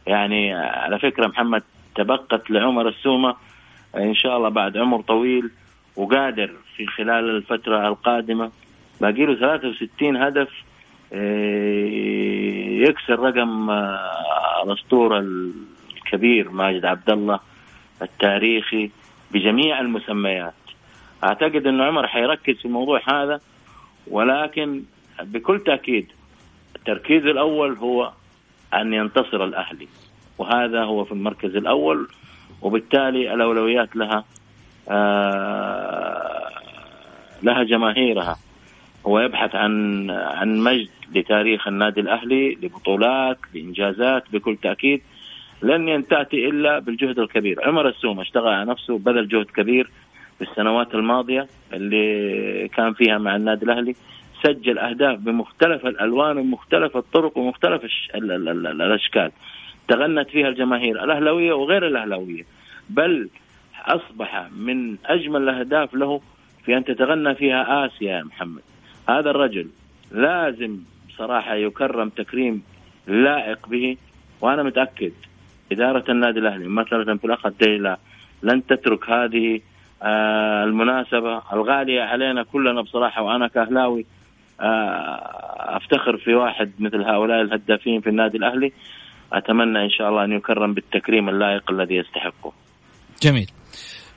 يعني 0.06 0.56
آه، 0.56 0.78
على 0.78 0.98
فكرة 0.98 1.26
محمد 1.26 1.62
تبقت 1.94 2.50
لعمر 2.50 2.88
السومة 2.88 3.36
آه، 3.94 3.98
إن 3.98 4.14
شاء 4.14 4.36
الله 4.36 4.48
بعد 4.48 4.76
عمر 4.76 5.00
طويل 5.00 5.50
وقادر 5.96 6.50
في 6.76 6.86
خلال 6.86 7.36
الفترة 7.36 7.88
القادمة. 7.88 8.50
باقي 9.00 9.26
له 9.26 9.34
63 9.34 10.16
هدف 10.16 10.48
آه، 11.12 11.84
يكسر 12.88 13.18
رقم 13.18 13.70
آه، 13.70 14.62
الأسطورة 14.64 15.18
الكبير 15.18 16.50
ماجد 16.50 16.84
عبد 16.84 17.10
الله 17.10 17.40
التاريخي 18.02 18.90
بجميع 19.30 19.80
المسميات. 19.80 20.54
أعتقد 21.24 21.66
إنه 21.66 21.84
عمر 21.84 22.06
حيركز 22.06 22.54
في 22.54 22.64
الموضوع 22.64 23.00
هذا 23.08 23.40
ولكن 24.10 24.82
بكل 25.22 25.60
تأكيد 25.60 26.06
التركيز 26.76 27.26
الأول 27.26 27.72
هو 27.72 28.12
أن 28.74 28.94
ينتصر 28.94 29.44
الأهلي 29.44 29.88
وهذا 30.38 30.84
هو 30.84 31.04
في 31.04 31.12
المركز 31.12 31.56
الأول 31.56 32.08
وبالتالي 32.62 33.34
الأولويات 33.34 33.96
لها 33.96 34.24
آه 34.88 36.48
لها 37.42 37.62
جماهيرها. 37.62 38.36
هو 39.06 39.20
يبحث 39.20 39.54
عن 39.54 40.10
عن 40.10 40.58
مجد 40.58 40.88
لتاريخ 41.14 41.68
النادي 41.68 42.00
الأهلي 42.00 42.58
لبطولات 42.62 43.38
لإنجازات 43.54 44.24
بكل 44.32 44.56
تأكيد 44.56 45.02
لن 45.62 46.06
تاتي 46.08 46.48
إلا 46.48 46.78
بالجهد 46.78 47.18
الكبير. 47.18 47.68
عمر 47.68 47.88
السومه 47.88 48.22
اشتغل 48.22 48.48
على 48.48 48.70
نفسه 48.70 48.98
بذل 48.98 49.28
جهد 49.28 49.46
كبير 49.46 49.90
في 50.38 50.44
السنوات 50.44 50.94
الماضية 50.94 51.46
اللي 51.72 52.68
كان 52.68 52.92
فيها 52.92 53.18
مع 53.18 53.36
النادي 53.36 53.64
الأهلي. 53.64 53.94
سجل 54.42 54.78
أهداف 54.78 55.18
بمختلف 55.18 55.86
الألوان 55.86 56.38
ومختلف 56.38 56.96
الطرق 56.96 57.38
ومختلف. 57.38 57.82
الأشكال. 58.14 59.30
تغنت 59.88 60.28
فيها 60.28 60.48
الجماهير 60.48 61.04
الأهلاوية 61.04 61.52
وغير 61.52 61.86
الأهلاوية. 61.86 62.44
بل 62.90 63.28
أصبح 63.86 64.48
من 64.56 64.96
أجمل 65.06 65.42
الأهداف 65.42 65.94
له 65.94 66.20
في 66.64 66.76
أن 66.76 66.84
تتغنى 66.84 67.34
فيها 67.34 67.86
آسيا 67.86 68.12
يا 68.12 68.22
محمد. 68.22 68.62
هذا 69.08 69.30
الرجل 69.30 69.66
لازم 70.12 70.78
صراحة 71.18 71.54
يكرم 71.54 72.08
تكريم 72.08 72.62
لائق 73.06 73.68
به 73.68 73.96
وأنا 74.40 74.62
متأكد 74.62 75.12
إدارة 75.72 76.04
النادي 76.08 76.38
الأهلي 76.38 76.68
مثلا 76.68 77.18
في 77.18 77.24
الأخ 77.24 77.46
الديلة 77.46 77.96
لن 78.42 78.66
تترك 78.66 79.10
هذه 79.10 79.60
آه 80.02 80.64
المناسبة. 80.64 81.42
الغالية 81.52 82.02
علينا 82.02 82.42
كلنا 82.42 82.80
بصراحة 82.80 83.22
وأنا 83.22 83.48
كأهلاوي 83.48 84.06
أفتخر 85.76 86.18
في 86.24 86.34
واحد 86.34 86.70
مثل 86.78 87.02
هؤلاء 87.02 87.42
الهدافين 87.42 88.00
في 88.00 88.08
النادي 88.10 88.36
الأهلي 88.36 88.72
أتمنى 89.32 89.84
إن 89.84 89.90
شاء 89.90 90.08
الله 90.08 90.24
أن 90.24 90.32
يكرم 90.32 90.74
بالتكريم 90.74 91.28
اللائق 91.28 91.70
الذي 91.70 91.94
يستحقه. 91.94 92.52
جميل. 93.22 93.50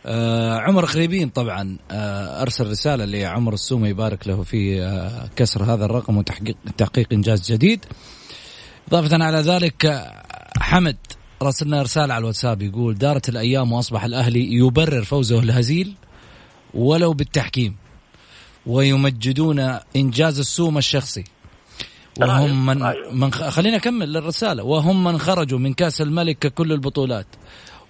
آه 0.06 0.60
عمر 0.60 0.86
خريبين 0.86 1.30
طبعا 1.30 1.78
آه 1.92 2.42
أرسل 2.42 2.70
رسالة 2.70 3.06
لعمر 3.06 3.54
السومه 3.54 3.88
يبارك 3.88 4.28
له 4.28 4.44
في 4.44 4.82
آه 4.82 5.30
كسر 5.36 5.64
هذا 5.64 5.86
الرقم 5.86 6.18
وتحقيق 6.18 6.56
تحقيق 6.78 7.08
إنجاز 7.14 7.52
جديد. 7.52 7.86
إضافة 8.88 9.24
على 9.24 9.38
ذلك 9.38 9.86
آه 9.86 10.24
حمد 10.60 10.98
راسلنا 11.42 11.82
رسالة 11.82 12.14
على 12.14 12.22
الواتساب 12.22 12.62
يقول 12.62 12.94
دارت 12.96 13.30
الأيام 13.30 13.72
وأصبح 13.72 14.04
الأهلي 14.04 14.54
يبرر 14.54 15.04
فوزه 15.04 15.40
الهزيل 15.40 15.96
ولو 16.74 17.14
بالتحكيم 17.14 17.76
ويمجدون 18.66 19.60
إنجاز 19.96 20.40
السومه 20.40 20.78
الشخصي. 20.78 21.24
وهم 22.22 22.66
من, 22.66 22.94
من 23.14 23.32
خلينا 23.32 23.78
اكمل 23.78 24.18
الرساله 24.18 24.64
وهم 24.64 25.04
من 25.04 25.18
خرجوا 25.18 25.60
من 25.60 25.74
كأس 25.74 26.02
الملك 26.02 26.38
ككل 26.40 26.72
البطولات. 26.72 27.26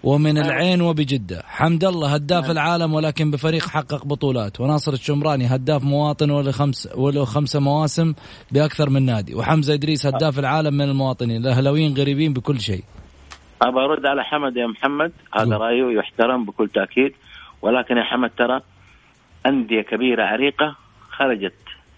ومن 0.03 0.37
العين 0.37 0.81
وبجدة. 0.81 1.43
حمد 1.45 1.83
الله 1.83 2.13
هداف 2.13 2.51
العالم 2.51 2.93
ولكن 2.93 3.31
بفريق 3.31 3.67
حقق 3.67 4.05
بطولات. 4.05 4.61
وناصر 4.61 4.93
الشمراني 4.93 5.45
هداف 5.45 5.83
مواطن 5.83 6.31
وله 6.31 6.51
خمس 6.51 6.89
وله 6.95 7.25
خمسة 7.25 7.59
مواسم 7.59 8.13
بأكثر 8.51 8.89
من 8.89 9.05
نادي. 9.05 9.35
وحمزة 9.35 9.73
إدريس 9.73 10.05
هداف 10.05 10.39
العالم 10.39 10.73
من 10.73 10.81
المواطنين. 10.81 11.41
الأهلاويين 11.41 11.97
غريبين 11.97 12.33
بكل 12.33 12.59
شيء. 12.59 12.83
أبى 13.61 13.79
أرد 13.79 14.05
على 14.05 14.23
حمد 14.23 14.57
يا 14.57 14.67
محمد. 14.67 15.11
هذا 15.33 15.57
رايه 15.57 15.97
يحترم 15.99 16.45
بكل 16.45 16.69
تأكيد. 16.69 17.11
ولكن 17.61 17.97
يا 17.97 18.03
حمد 18.03 18.29
ترى 18.37 18.61
أندية 19.45 19.81
كبيرة 19.81 20.23
عريقة 20.23 20.75
خرجت 21.09 21.53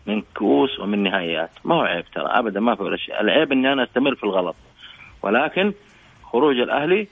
من 0.07 0.21
كؤوس 0.37 0.79
ومن 0.79 1.03
نهائيات 1.03 1.49
ما 1.65 1.75
هو 1.75 1.81
عيب 1.81 2.05
ترى 2.15 2.25
أبدا 2.25 2.59
ما 2.59 2.75
في 2.75 2.83
ولا 2.83 2.97
شيء. 2.97 3.21
العيب 3.21 3.51
إني 3.51 3.73
أنا 3.73 3.83
أستمر 3.83 4.15
في 4.15 4.23
الغلط. 4.23 4.55
ولكن 5.21 5.73
خروج 6.23 6.57
الأهلي 6.57 7.07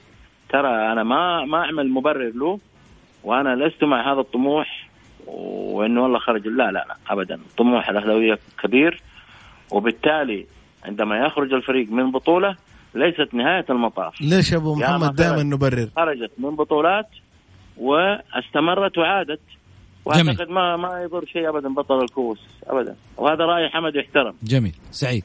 ترى 0.49 0.91
أنا 0.91 1.03
ما 1.03 1.45
ما 1.45 1.57
أعمل 1.57 1.89
مبرر 1.89 2.31
له 2.35 2.59
وأنا 3.23 3.55
لست 3.55 3.83
مع 3.83 4.13
هذا 4.13 4.19
الطموح. 4.19 4.89
وإنه 5.27 6.03
والله 6.03 6.19
خرج. 6.19 6.47
لا 6.47 6.71
لا 6.71 6.71
لا 6.71 6.95
ابدا. 7.09 7.39
طموح 7.57 7.89
الأهلاوية 7.89 8.39
كبير. 8.63 9.01
وبالتالي 9.71 10.45
عندما 10.85 11.25
يخرج 11.25 11.53
الفريق 11.53 11.91
من 11.91 12.11
بطولة 12.11 12.55
ليست 12.95 13.33
نهاية 13.33 13.65
المطاف. 13.69 14.21
ليش 14.21 14.53
أبو 14.53 14.75
محمد 14.75 15.15
دائما 15.15 15.43
نبرر؟ 15.43 15.87
خرجت 15.95 16.31
من 16.37 16.55
بطولات 16.55 17.07
وأستمرت 17.77 18.97
وعادت. 18.97 19.41
وأعتقد 20.05 20.35
جميل. 20.35 20.51
ما 20.51 20.77
ما 20.77 21.01
يضر 21.01 21.25
شيء 21.25 21.49
ابدا 21.49 21.73
بطل 21.73 22.03
الكؤوس 22.03 22.39
ابدا. 22.67 22.95
وهذا 23.17 23.45
رأي 23.45 23.69
حمد 23.69 23.95
يحترم. 23.95 24.33
جميل. 24.43 24.75
سعيد. 24.91 25.23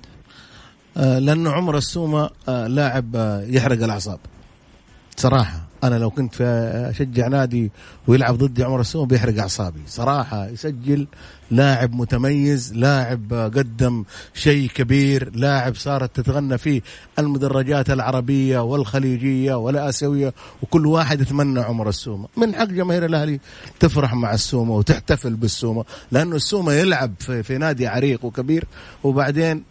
آه 0.96 1.18
لأنه 1.18 1.50
عمر 1.50 1.76
السومة 1.76 2.30
آه 2.48 2.66
لاعب 2.66 3.16
آه 3.16 3.42
يحرق 3.42 3.82
الأعصاب. 3.84 4.18
صراحة. 5.16 5.65
أنا 5.84 5.94
لو 5.94 6.10
كنت 6.10 6.40
أشجع 6.90 7.28
نادي 7.28 7.70
ويلعب 8.06 8.38
ضدي 8.38 8.64
عمر 8.64 8.80
السومه 8.80 9.06
بيحرق 9.06 9.38
أعصابي. 9.38 9.80
صراحة 9.86 10.46
يسجل 10.48 11.06
لاعب 11.50 11.94
متميز 11.94 12.74
لاعب 12.74 13.32
قدم 13.56 14.04
شيء 14.34 14.68
كبير 14.68 15.30
لاعب 15.36 15.74
صارت 15.74 16.16
تتغنى 16.16 16.58
فيه 16.58 16.82
المدرجات 17.18 17.90
العربية 17.90 18.58
والخليجية 18.58 19.54
والآسيوية 19.54 20.34
وكل 20.62 20.86
واحد 20.86 21.20
يتمنى 21.20 21.60
عمر 21.60 21.88
السومه 21.88 22.28
من 22.36 22.54
حق 22.54 22.64
جماهير 22.64 23.04
الأهلي 23.04 23.40
تفرح 23.80 24.14
مع 24.14 24.34
السومة 24.34 24.74
وتحتفل 24.74 25.34
بالسومة 25.34 25.84
لأنه 26.12 26.36
السومة 26.36 26.72
يلعب 26.72 27.12
في, 27.18 27.42
في 27.42 27.58
نادي 27.58 27.86
عريق 27.86 28.24
وكبير 28.24 28.64
وبعدين 29.04 29.62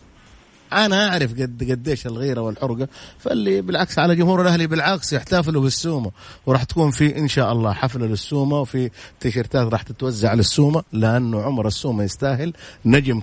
أنا 0.76 1.10
أعرف 1.10 1.32
قد 1.32 1.68
قديش 1.72 2.06
الغيرة 2.08 2.42
والحرقة 2.42 2.88
فاللي 3.20 3.62
بالعكس 3.62 4.00
على 4.00 4.16
جمهور 4.16 4.42
الأهلي 4.42 4.68
بالعكس 4.68 5.14
يحتفلوا 5.14 5.62
بالسومة 5.62 6.12
وراح 6.46 6.64
تكون 6.64 6.92
في 6.92 7.18
إن 7.18 7.28
شاء 7.28 7.52
الله 7.52 7.74
حفله 7.74 8.06
للسومة 8.06 8.60
وفي 8.60 8.90
تيشيرتات 9.20 9.68
راح 9.68 9.82
تتوزع 9.82 10.34
للسومة 10.34 10.84
لأنه 10.94 11.42
عمر 11.42 11.68
السومة 11.68 12.04
يستاهل 12.04 12.54
نجم 12.86 13.22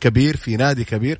كبير 0.00 0.36
في 0.36 0.56
نادي 0.56 0.84
كبير. 0.84 1.18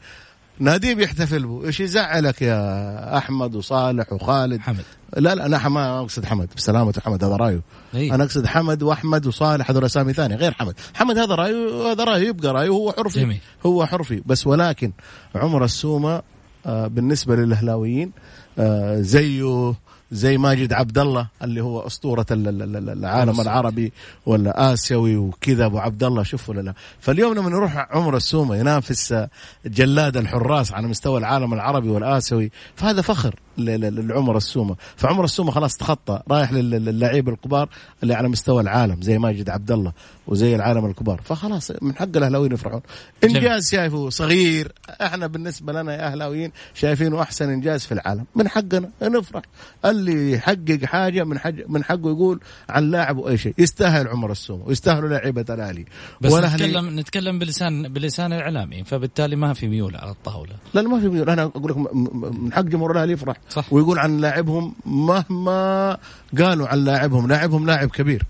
نادي 0.58 0.94
بيحتفل 0.94 1.46
به. 1.46 1.66
إيش 1.66 1.80
يزعلك 1.80 2.42
يا 2.42 3.18
أحمد 3.18 3.54
وصالح 3.54 4.12
وخالد؟ 4.12 4.60
حمد. 4.60 4.84
لا 5.16 5.34
لا 5.34 5.46
أنا 5.46 5.68
ما 5.68 6.00
أقصد 6.00 6.24
حمد 6.24 6.48
بسلامة 6.56 6.94
حمد 7.04 7.24
هذا 7.24 7.36
رأيه. 7.36 7.60
أي. 7.94 8.14
أنا 8.14 8.24
أقصد 8.24 8.46
حمد 8.46 8.82
وأحمد 8.82 9.26
وصالح 9.26 9.70
هذول 9.70 9.84
أسامي 9.84 10.12
ثانية 10.12 10.36
غير 10.36 10.52
حمد. 10.52 10.74
حمد 10.94 11.18
هذا 11.18 11.34
رأيه 11.34 11.92
هذا 11.92 12.04
رأيه 12.04 12.28
يبقى 12.28 12.52
رأيه 12.52 12.68
هو 12.68 12.92
حر 12.92 13.08
فيه 13.08 13.20
جميل. 13.20 13.38
هو 13.66 13.86
حر 13.86 14.02
فيه 14.02 14.22
بس 14.26 14.46
ولكن 14.46 14.92
عمر 15.34 15.64
السومة 15.64 16.22
آه 16.66 16.86
بالنسبة 16.86 17.36
للاهلاويين 17.36 18.12
آه 18.58 19.00
زيه 19.00 19.74
زي 20.14 20.38
ماجد 20.38 20.72
عبد 20.72 20.98
الله 20.98 21.26
اللي 21.42 21.60
هو 21.60 21.80
أسطورة 21.86 22.26
العالم 22.30 23.40
العربي 23.40 23.92
ولا 24.26 24.72
آسيوي 24.72 25.16
وكذا 25.16 25.64
أبو 25.66 25.78
عبد 25.78 26.04
الله 26.04 26.22
شوف 26.22 26.48
ولا 26.48 26.60
لا. 26.60 26.74
فاليوم 27.00 27.34
لما 27.34 27.50
نروح 27.50 27.88
عمر 27.90 28.16
السومة 28.16 28.56
ينافس 28.56 29.26
جلاد 29.66 30.16
الحراس 30.16 30.72
على 30.72 30.86
مستوى 30.88 31.18
العالم 31.18 31.54
العربي 31.54 31.88
والآسيوي 31.88 32.50
فهذا 32.76 33.02
فخر 33.02 33.34
لعمر 33.58 34.36
السومة. 34.36 34.76
فعمر 34.96 35.24
السومة 35.24 35.50
خلاص 35.50 35.76
تخطى 35.76 36.20
رايح 36.30 36.52
للعيبه 36.52 37.32
الكبار 37.32 37.68
اللي 38.02 38.14
على 38.14 38.28
مستوى 38.28 38.62
العالم 38.62 39.02
زي 39.02 39.18
ماجد 39.18 39.50
عبد 39.50 39.70
الله 39.70 39.92
وزي 40.26 40.54
العالم 40.54 40.86
الكبار. 40.86 41.20
فخلاص 41.24 41.72
من 41.82 41.96
حق 41.96 42.16
الأهلاويين 42.16 42.52
يفرحون. 42.52 42.80
انجاز 43.24 43.70
شايفه 43.70 44.10
صغير 44.10 44.72
إحنا 44.88 45.26
بالنسبة 45.26 45.72
لنا 45.72 45.94
يا 45.94 46.06
أهلاويين 46.06 46.52
شايفينه 46.74 47.22
أحسن 47.22 47.50
إنجاز 47.50 47.84
في 47.84 47.92
العالم. 47.92 48.24
من 48.34 48.48
حقنا 48.48 48.90
نفرح. 49.02 49.42
اللي 49.84 50.32
يحقق 50.32 50.78
حاجة 50.84 51.24
من 51.24 51.38
حاجة 51.38 51.64
من 51.68 51.84
حقه 51.84 52.10
يقول 52.10 52.40
عن 52.68 52.90
لاعبه 52.90 53.28
اي 53.28 53.38
شيء. 53.38 53.54
يستاهل 53.58 54.08
عمر 54.08 54.32
السومه 54.32 54.64
ويستاهلوا 54.66 55.08
لعيبة 55.08 55.44
الأهلي. 55.54 55.84
بس 56.20 56.32
نتكلم 56.32 57.00
نتكلم 57.00 57.38
بلسان 57.38 57.88
بلسان 57.92 58.32
الإعلامي 58.32 58.84
فبالتالي 58.84 59.36
ما 59.36 59.52
في 59.52 59.68
ميول 59.68 59.96
على 59.96 60.10
الطاولة. 60.10 60.52
لا 60.74 60.82
ما 60.82 61.00
في 61.00 61.08
ميول. 61.08 61.30
أنا 61.30 61.42
أقول 61.42 61.70
لك 61.70 61.76
م- 61.78 61.88
م- 61.92 62.44
من 62.44 62.52
حق 62.52 62.60
جمهور 62.60 62.92
الأهلي 62.92 63.12
يفرح. 63.12 63.36
صح. 63.50 63.72
ويقول 63.72 63.98
عن 63.98 64.16
لاعبهم 64.20 64.74
مهما 64.86 65.98
قالوا 66.38 66.68
عن 66.68 66.78
لاعبهم. 66.84 67.28
لاعبهم 67.28 67.66
لاعب 67.66 67.88
كبير. 67.90 68.22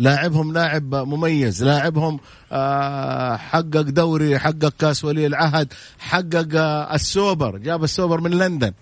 لاعبهم 0.00 0.52
لاعب 0.52 0.94
مميز 0.94 1.64
لاعبهم 1.64 2.20
آه، 2.52 3.36
حقق 3.36 3.80
دوري 3.80 4.38
حقق 4.38 4.72
كاس 4.78 5.04
ولي 5.04 5.26
العهد 5.26 5.72
حقق 5.98 6.48
آه، 6.54 6.94
السوبر 6.94 7.56
جاب 7.56 7.84
السوبر 7.84 8.20
من 8.20 8.30
لندن. 8.30 8.72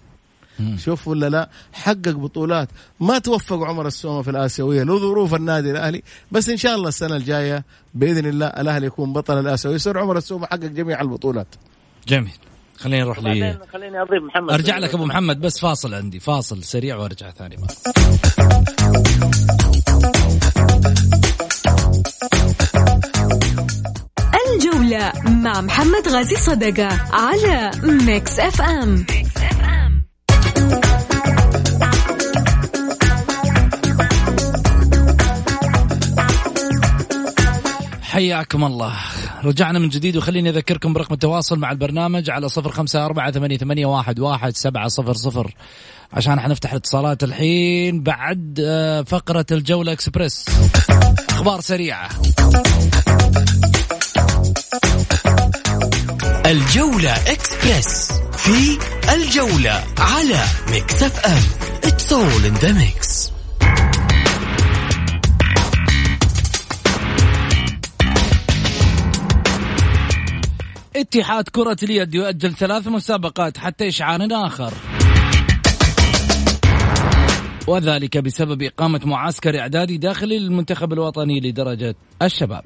شوف 0.77 1.09
ولا 1.09 1.29
لا؟ 1.29 1.49
حقق 1.73 2.11
بطولات. 2.11 2.69
ما 3.01 3.19
توفق 3.19 3.63
عمر 3.63 3.87
السومة 3.87 4.23
في 4.23 4.31
الآسيوية 4.31 4.83
له 4.83 4.99
ظروف 4.99 5.35
النادي 5.35 5.71
الأهلي 5.71 6.03
بس 6.33 6.49
إن 6.49 6.57
شاء 6.57 6.75
الله 6.75 6.89
السنة 6.89 7.17
الجاية 7.17 7.65
بإذن 7.95 8.27
الله 8.27 8.47
الأهلي 8.47 8.87
يكون 8.87 9.13
بطل 9.13 9.39
الاسيويه 9.41 9.75
يصير 9.75 9.99
عمر 9.99 10.17
السومة 10.17 10.47
حقق 10.47 10.57
جميع 10.57 11.01
البطولات. 11.01 11.47
جميل. 12.09 12.33
خلينا 12.77 13.05
نروح 13.05 13.21
بعدين 13.21 13.45
لي 13.45 13.59
خليني 13.73 14.03
أضيف 14.03 14.23
محمد. 14.23 14.51
أرجع 14.53 14.79
لك 14.79 14.95
أبو 14.95 15.05
محمد 15.05 15.41
بس 15.41 15.59
فاصل 15.61 15.95
عندي. 15.95 16.21
فاصل 16.21 16.65
سريع 16.65 16.97
وأرجع 16.97 17.31
ثاني 17.31 17.57
مرة. 17.57 17.77
الجولة 24.55 25.13
مع 25.25 25.61
محمد 25.61 26.09
غازي 26.09 26.37
صدقة 26.37 26.89
على 27.13 27.71
Mix 27.83 28.41
FM 28.41 29.07
حياكم 38.03 38.65
الله. 38.65 38.95
رجعنا 39.45 39.79
من 39.79 39.89
جديد 39.89 40.17
وخليني 40.17 40.49
أذكركم 40.49 40.93
برقم 40.93 41.15
التواصل 41.15 41.59
مع 41.59 41.71
البرنامج 41.73 42.31
على 42.31 42.49
صفر 42.49 42.71
خمسة 42.71 43.07
أربعة 43.07 43.31
ثمانية, 43.31 43.87
واحد 43.87 44.57
سبعة 44.57 44.89
صفر 44.89 45.13
صفر. 45.13 45.55
عشان 46.13 46.41
حنفتح 46.41 46.71
الاتصالات 46.71 47.25
الحين 47.25 48.03
بعد 48.03 48.61
آه، 48.67 49.03
فقرة 49.03 49.47
الجولة 49.53 49.93
إكسبريس. 49.93 50.45
أخبار 51.31 51.61
سريعة. 51.61 52.09
الجولة 56.47 57.13
إكسبريس. 57.13 58.13
في 58.37 58.79
الجولة 59.15 59.85
على 59.99 60.45
Mix 60.71 61.03
FM. 61.03 61.43
It's 61.91 62.13
all 62.13 62.45
in 62.45 62.65
the 62.65 62.73
mix. 62.73 63.29
اتحاد 70.97 71.49
كرة 71.49 71.77
اليد 71.83 72.15
يؤجل 72.15 72.55
ثلاث 72.55 72.89
مسابقات 72.89 73.59
حتى 73.59 73.89
إشعار 73.89 74.29
آخر. 74.33 74.73
وذلك 77.69 78.19
بسبب 78.19 78.63
إقامة 78.63 79.01
معسكر 79.05 79.59
إعدادي 79.59 79.97
داخلي 79.97 80.39
للمنتخب 80.39 80.93
الوطني 80.93 81.41
لدرجة 81.41 81.95
الشباب. 82.23 82.65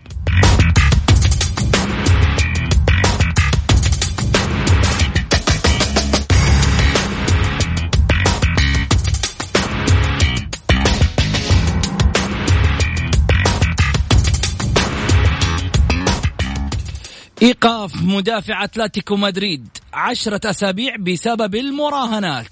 إيقاف 17.42 18.02
مدافع 18.02 18.64
أتلتيكو 18.64 19.16
مدريد 19.16 19.68
عشرة 19.92 20.50
أسابيع 20.50 20.96
بسبب 20.96 21.54
المراهنات. 21.54 22.46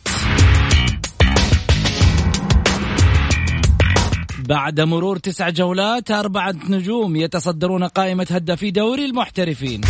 بعد 4.51 4.81
مرور 4.81 5.17
تسع 5.19 5.49
جولات 5.49 6.11
أربعة 6.11 6.55
نجوم 6.69 7.17
يتصدرون 7.17 7.85
قائمة 7.85 8.27
هدافي 8.31 8.71
دوري 8.71 9.05
المحترفين. 9.05 9.81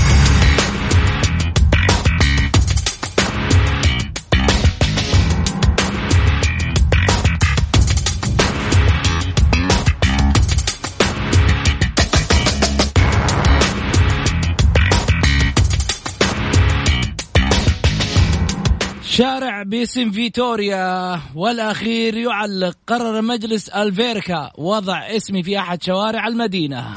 شارع 19.20 19.62
باسم 19.62 20.10
فيتوريا 20.10 21.20
والأخير 21.34 22.16
يعلق. 22.16 22.76
قرر 22.86 23.22
مجلس 23.22 23.68
ألفيركا 23.68 24.50
وضع 24.58 24.98
اسمي 24.98 25.42
في 25.42 25.58
أحد 25.58 25.82
شوارع 25.82 26.26
المدينة. 26.26 26.94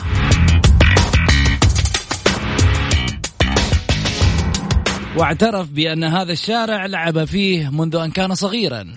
واعترف 5.18 5.70
بأن 5.70 6.04
هذا 6.04 6.32
الشارع 6.32 6.86
لعب 6.86 7.26
فيه 7.26 7.70
منذ 7.70 7.96
أن 7.96 8.12
كان 8.12 8.36
صغيرا. 8.36 8.94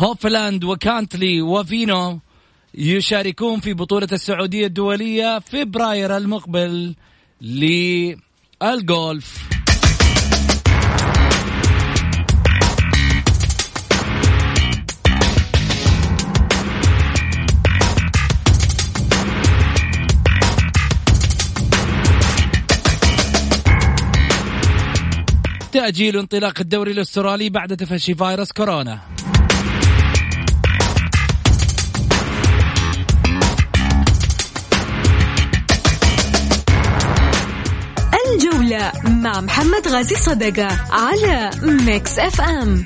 هوفلاند 0.00 0.64
وكانتلي 0.64 1.42
وفينو 1.42 2.20
يشاركون 2.74 3.60
في 3.60 3.74
بطولة 3.74 4.08
السعودية 4.12 4.66
الدولية 4.66 5.38
فبراير 5.38 6.16
المقبل 6.16 6.94
للجولف 8.60 9.50
تأجيل 25.72 26.18
انطلاق 26.18 26.60
الدوري 26.60 26.92
الأسترالي 26.92 27.50
بعد 27.50 27.76
تفشي 27.76 28.14
فيروس 28.14 28.52
كورونا. 28.52 29.00
مع 39.04 39.40
محمد 39.40 39.88
غازي 39.88 40.14
صدقة 40.14 40.68
على 40.90 41.50
Mix 41.62 42.18
FM 42.18 42.84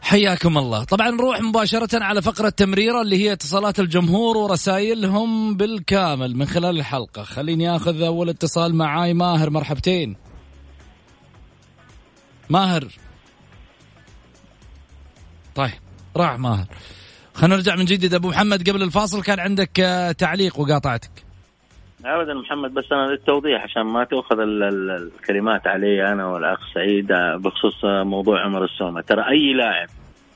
حياكم 0.00 0.58
الله. 0.58 0.84
طبعا 0.84 1.10
نروح 1.10 1.40
مباشرة 1.40 2.04
على 2.04 2.22
فقرة 2.22 2.48
تمريرة 2.48 3.02
اللي 3.02 3.16
هي 3.16 3.32
اتصالات 3.32 3.80
الجمهور 3.80 4.36
ورسائلهم 4.36 5.56
بالكامل 5.56 6.36
من 6.36 6.46
خلال 6.46 6.78
الحلقة. 6.78 7.22
خليني 7.22 7.76
أخذ 7.76 8.02
أول 8.02 8.28
اتصال 8.28 8.74
معاي 8.74 9.14
ماهر. 9.14 9.50
مرحبتين. 9.50 10.16
ماهر. 12.50 12.88
طيب 15.54 15.72
راح 16.16 16.38
ماهر. 16.38 16.66
خلينا 17.34 17.56
نرجع 17.56 17.76
من 17.76 17.84
جديد. 17.84 18.14
أبو 18.14 18.28
محمد 18.28 18.70
قبل 18.70 18.82
الفاصل 18.82 19.22
كان 19.22 19.40
عندك 19.40 19.80
آه، 19.80 20.12
تعليق 20.12 20.60
وقاطعتك. 20.60 21.25
ابدا 22.06 22.34
محمد 22.34 22.74
بس 22.74 22.92
أنا 22.92 23.06
للتوضيح 23.06 23.62
عشان 23.62 23.82
ما 23.82 24.04
تأخذ 24.04 24.38
ال- 24.40 24.62
ال- 24.62 24.90
الكلمات 25.20 25.66
علي 25.66 26.12
أنا 26.12 26.26
والأخ 26.26 26.58
سعيد 26.74 27.12
آه، 27.12 27.36
بخصوص 27.36 27.84
موضوع 27.84 28.40
عمر 28.44 28.64
السومة. 28.64 29.00
ترى 29.00 29.28
أي 29.28 29.52
لاعب 29.52 29.88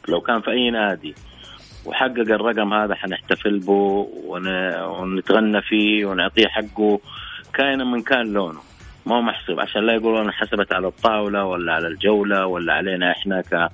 لو 0.09 0.21
كان 0.21 0.41
في 0.41 0.51
أي 0.51 0.71
نادي 0.71 1.15
وحقق 1.87 2.19
الرقم 2.19 2.75
هذا 2.75 2.95
حنحتفل 2.95 3.59
به 3.59 4.09
ون- 4.27 4.75
ونتغنى 4.83 5.63
فيه 5.63 6.07
ونعطيه 6.07 6.47
حقه 6.47 7.01
كائنا 7.55 7.85
من 7.85 8.03
كان 8.03 8.33
لونه. 8.33 8.61
ما 9.07 9.17
هو 9.17 9.23
محسوب. 9.23 9.61
عشان 9.61 9.87
لا 9.87 9.93
يقولون 9.95 10.25
انحسبت 10.25 10.73
على 10.73 10.87
الطاولة 10.89 11.45
ولا 11.45 11.73
على 11.73 11.89
الجولة 11.89 12.47
ولا 12.47 12.73
علينا 12.75 13.11
إحنا 13.11 13.41
ك 13.41 13.69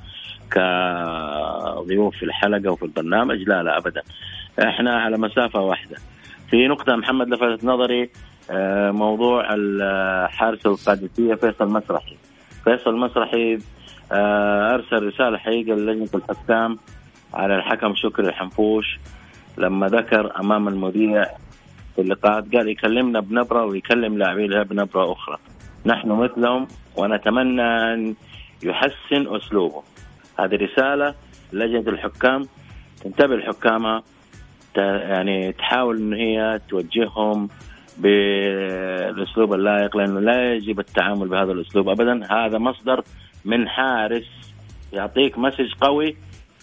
كضيوف 0.51 2.17
في 2.17 2.23
الحلقة 2.25 2.71
وفي 2.73 2.83
البرنامج. 2.85 3.37
لا 3.49 3.63
لا 3.63 3.77
ابدا. 3.79 4.03
إحنا 4.63 5.01
على 5.01 5.19
مسافة 5.19 5.61
واحدة. 5.61 5.97
في 6.51 6.67
نقطة 6.69 6.97
محمد 6.97 7.29
لفتت 7.29 7.65
نظري 7.65 8.11
آه، 8.51 8.91
موضوع 8.91 9.55
ال- 9.55 10.31
حارس 10.31 10.67
القادسية 10.67 11.35
فيصل 11.35 11.69
مسرحي. 11.69 12.17
فيصل 12.65 12.97
مسرحي 12.97 13.59
آه، 14.13 14.75
أرسل 14.75 15.07
رسالة 15.07 15.39
حقيقة 15.39 15.75
للجنة 15.77 16.09
الحكام 16.15 16.79
على 17.35 17.57
الحكم 17.57 17.95
شكري 17.95 18.29
الحنفوش. 18.29 18.99
لما 19.59 19.87
ذكر 19.89 20.41
أمام 20.41 20.69
المذيع 20.69 21.25
في 21.95 22.03
اللقاءات 22.03 22.57
قال 22.57 22.69
يكلمنا 22.69 23.21
بنبرة 23.21 23.65
ويكلم 23.65 24.19
لاعبين 24.19 24.63
بنبرة 24.63 25.13
أخرى. 25.13 25.37
نحن 25.87 26.09
مثلهم 26.09 26.69
ونتمنى 26.97 27.63
أن 27.63 28.15
يحسن 28.63 29.37
اسلوبه 29.37 29.83
هذه 30.39 30.55
رسالة 30.57 31.15
لجنة 31.53 31.89
الحكام 31.93 32.43
تنتبه 33.05 33.37
لحكامها 33.37 34.03
يعني 34.79 35.53
تحاول 35.53 35.97
ان 35.97 36.13
هي 36.13 36.61
توجههم 36.69 37.49
بالأسلوب 37.99 39.55
اللائق 39.55 39.97
لأنه 39.97 40.21
لا 40.21 40.55
يجب 40.55 40.81
التعامل 40.81 41.29
بهذا 41.29 41.53
الأسلوب 41.53 41.89
ابدا. 41.89 42.21
هذا 42.33 42.59
مصدر 42.59 43.03
من 43.45 43.69
حارس 43.69 44.55
يعطيك 44.93 45.39
مسج 45.39 45.73
قوي 45.81 46.17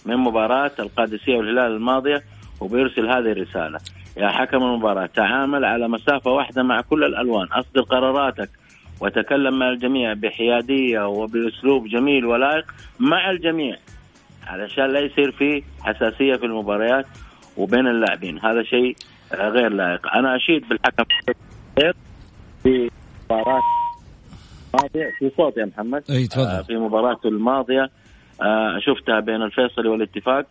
من 0.05 0.17
مباراة 0.17 0.71
القادسية 0.79 1.37
والهلال 1.37 1.71
الماضية 1.71 2.23
وبيرسل 2.61 3.09
هذه 3.09 3.31
الرسالة. 3.31 3.79
يا 4.17 4.27
حكم 4.27 4.57
المباراة 4.57 5.05
تعامل 5.05 5.65
على 5.65 5.87
مسافة 5.87 6.31
واحدة 6.31 6.63
مع 6.63 6.81
كل 6.81 7.03
الألوان. 7.03 7.47
أصدر 7.51 7.81
قراراتك 7.81 8.49
وتكلم 9.01 9.59
مع 9.59 9.69
الجميع 9.69 10.13
بحيادية 10.13 11.07
وبأسلوب 11.07 11.87
جميل 11.87 12.25
ولائق 12.25 12.65
مع 12.99 13.31
الجميع 13.31 13.75
علشان 14.47 14.85
لا 14.85 14.99
يصير 14.99 15.31
في 15.31 15.63
حساسية 15.81 16.35
في 16.35 16.45
المباريات. 16.45 17.05
وبين 17.57 17.87
اللاعبين. 17.87 18.39
هذا 18.39 18.63
شيء 18.63 18.95
غير 19.33 19.69
لائق. 19.69 20.15
أنا 20.15 20.35
أشيد 20.35 20.69
بالحكم. 20.69 21.03
في 22.63 22.89
مباراة 23.29 23.61
الماضيه 24.73 25.11
في 25.19 25.31
صوت 25.37 25.57
يا 25.57 25.65
محمد. 25.65 26.03
أي 26.09 26.27
تفضل. 26.27 26.45
آه، 26.45 26.61
في 26.61 26.75
مباراته 26.75 27.29
الماضية 27.29 27.89
آه، 28.41 28.79
شفتها 28.79 29.19
بين 29.19 29.41
الفيصلي 29.41 29.89
والاتفاق. 29.89 30.45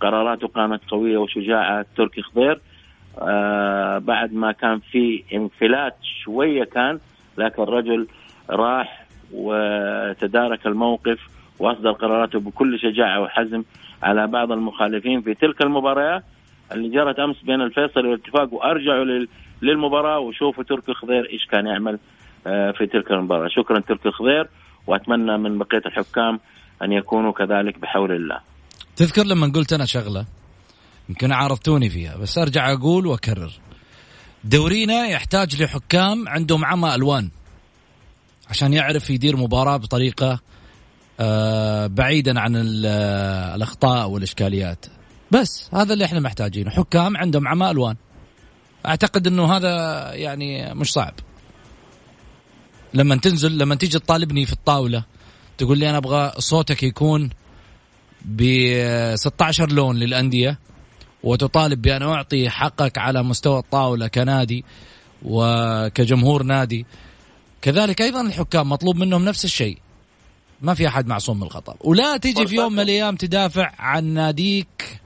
قراراته 0.00 0.48
كانت 0.48 0.80
قوية 0.90 1.18
وشجاعة 1.18 1.86
تركي 1.96 2.22
خضير. 2.22 2.60
آه، 3.18 3.98
بعد 3.98 4.32
ما 4.32 4.52
كان 4.52 4.78
في 4.78 5.24
انفلات 5.34 5.96
شوية 6.24 6.64
كان 6.64 6.98
لكن 7.38 7.62
الرجل 7.62 8.06
راح 8.50 9.06
وتدارك 9.32 10.66
الموقف 10.66 11.18
وأصدر 11.58 11.92
قراراته 11.92 12.40
بكل 12.40 12.78
شجاعة 12.78 13.20
وحزم 13.20 13.62
على 14.02 14.26
بعض 14.26 14.52
المخالفين 14.52 15.22
في 15.22 15.34
تلك 15.34 15.62
المباريات 15.62 16.22
اللي 16.72 16.88
جرت 16.90 17.18
أمس 17.18 17.36
بين 17.42 17.60
الفيصل 17.60 18.06
والاتفاق 18.06 18.52
وأرجعوا 18.54 19.04
لل- 19.04 19.28
للمباراة 19.62 20.18
وشوفوا 20.18 20.64
تركي 20.64 20.94
خضير 20.94 21.30
إيش 21.32 21.46
كان 21.52 21.66
يعمل 21.66 21.98
آه، 22.46 22.70
في 22.70 22.86
تلك 22.86 23.10
المباراة. 23.10 23.48
شكرا 23.48 23.80
تركي 23.80 24.10
خضير 24.10 24.48
وأتمنى 24.86 25.38
من 25.38 25.58
بقية 25.58 25.82
الحكام 25.86 26.40
أن 26.82 26.92
يكونوا 26.92 27.32
كذلك 27.32 27.78
بحول 27.78 28.12
الله. 28.12 28.40
تذكر 28.96 29.22
لما 29.24 29.52
قلت 29.54 29.72
أنا 29.72 29.84
شغلة؟ 29.84 30.24
يمكن 31.08 31.32
عارضتوني 31.32 31.90
فيها 31.90 32.16
بس 32.16 32.38
أرجع 32.38 32.72
أقول 32.72 33.06
وأكرر. 33.06 33.50
دورينا 34.44 35.06
يحتاج 35.08 35.62
لحكام 35.62 36.28
عندهم 36.28 36.64
عمى 36.64 36.94
ألوان 36.94 37.28
عشان 38.50 38.72
يعرف 38.72 39.10
يدير 39.10 39.36
مباراة 39.36 39.76
بطريقة 39.76 40.40
آه، 41.20 41.86
بعيدا 41.86 42.40
عن 42.40 42.56
آه، 42.86 43.54
الأخطاء 43.54 44.08
والإشكاليات. 44.10 44.86
بس 45.30 45.68
هذا 45.74 45.92
اللي 45.92 46.04
إحنا 46.04 46.20
محتاجينه. 46.20 46.70
حكام 46.70 47.16
عندهم 47.16 47.48
عمى 47.48 47.70
ألوان. 47.70 47.96
أعتقد 48.86 49.26
إنه 49.26 49.56
هذا 49.56 49.70
يعني 50.14 50.74
مش 50.74 50.92
صعب. 50.92 51.14
لما 52.94 53.16
تنزل 53.16 53.58
لما 53.58 53.74
تيجي 53.74 53.98
تطالبني 53.98 54.46
في 54.46 54.52
الطاولة 54.52 55.04
تقول 55.58 55.78
لي 55.78 55.90
أنا 55.90 55.98
أبغى 55.98 56.32
صوتك 56.38 56.82
يكون 56.82 57.30
ب 58.22 58.42
16 59.14 59.72
لون 59.72 59.96
للأندية 59.96 60.58
وتطالب 61.22 61.82
بأن 61.82 62.02
أعطي 62.02 62.50
حقك 62.50 62.98
على 62.98 63.22
مستوى 63.22 63.58
الطاولة 63.58 64.06
كنادي 64.08 64.64
وكجمهور 65.22 66.42
نادي. 66.42 66.86
كذلك 67.62 68.02
أيضا 68.02 68.20
الحكام 68.20 68.68
مطلوب 68.68 68.96
منهم 68.96 69.24
نفس 69.24 69.44
الشيء. 69.44 69.78
ما 70.62 70.74
في 70.74 70.88
أحد 70.88 71.06
معصوم 71.06 71.36
من 71.36 71.42
الخطأ. 71.42 71.74
ولا 71.80 72.16
تيجي 72.16 72.46
في 72.46 72.54
يوم 72.54 72.72
من 72.72 72.80
الأيام 72.80 73.16
تدافع 73.16 73.72
عن 73.78 74.04
ناديك 74.04 75.00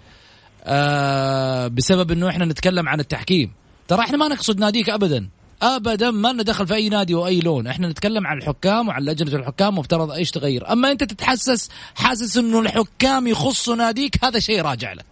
آه 0.65 1.67
بسبب 1.67 2.11
إنه 2.11 2.29
إحنا 2.29 2.45
نتكلم 2.45 2.89
عن 2.89 3.01
التحكيم. 3.01 3.53
ترى 3.89 4.01
إحنا 4.01 4.17
ما 4.17 4.29
نقصد 4.29 4.61
ناديك 4.61 4.91
ابدا. 4.91 5.29
ابدا 5.63 6.11
ما 6.11 6.33
لنا 6.33 6.43
دخل 6.43 6.67
في 6.67 6.75
أي 6.75 6.89
نادي 6.89 7.15
وأي 7.15 7.41
لون. 7.41 7.67
إحنا 7.67 7.89
نتكلم 7.89 8.27
عن 8.27 8.39
الحكام 8.39 8.89
وعن 8.89 9.03
لجنة 9.03 9.35
الحكام 9.41 9.79
مفترض 9.79 10.11
إيش 10.11 10.31
تغير. 10.31 10.73
أما 10.73 10.93
أنت 10.93 11.05
تتحسس 11.05 11.71
حاسس 11.95 12.37
إنه 12.37 12.61
الحكام 12.61 13.27
يخصوا 13.27 13.77
ناديك 13.77 14.25
هذا 14.25 14.39
شيء 14.39 14.63
راجع 14.63 14.93
لك. 14.93 15.05